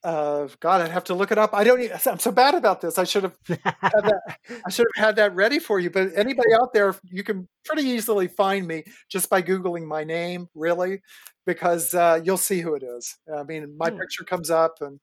[0.03, 1.53] uh, God, I'd have to look it up.
[1.53, 1.79] I don't.
[1.81, 2.97] Even, I'm so bad about this.
[2.97, 3.37] I should have.
[3.47, 5.89] Had that, I should have had that ready for you.
[5.91, 10.47] But anybody out there, you can pretty easily find me just by googling my name,
[10.55, 11.01] really,
[11.45, 13.15] because uh, you'll see who it is.
[13.35, 13.99] I mean, my Hmm.
[13.99, 14.99] picture comes up, and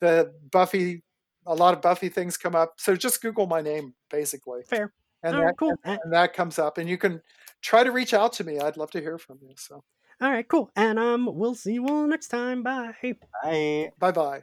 [0.00, 1.02] the Buffy.
[1.48, 2.74] A lot of Buffy things come up.
[2.78, 4.92] So just Google my name, basically Fair.
[5.26, 5.74] And All that right, cool.
[5.84, 7.20] And- and that comes up and you can
[7.62, 9.82] try to reach out to me i'd love to hear from you so
[10.20, 10.70] all right, cool.
[10.74, 12.62] And um, we'll see you all next time.
[12.62, 12.94] Bye.
[13.42, 13.92] Bye.
[13.98, 14.42] bye bye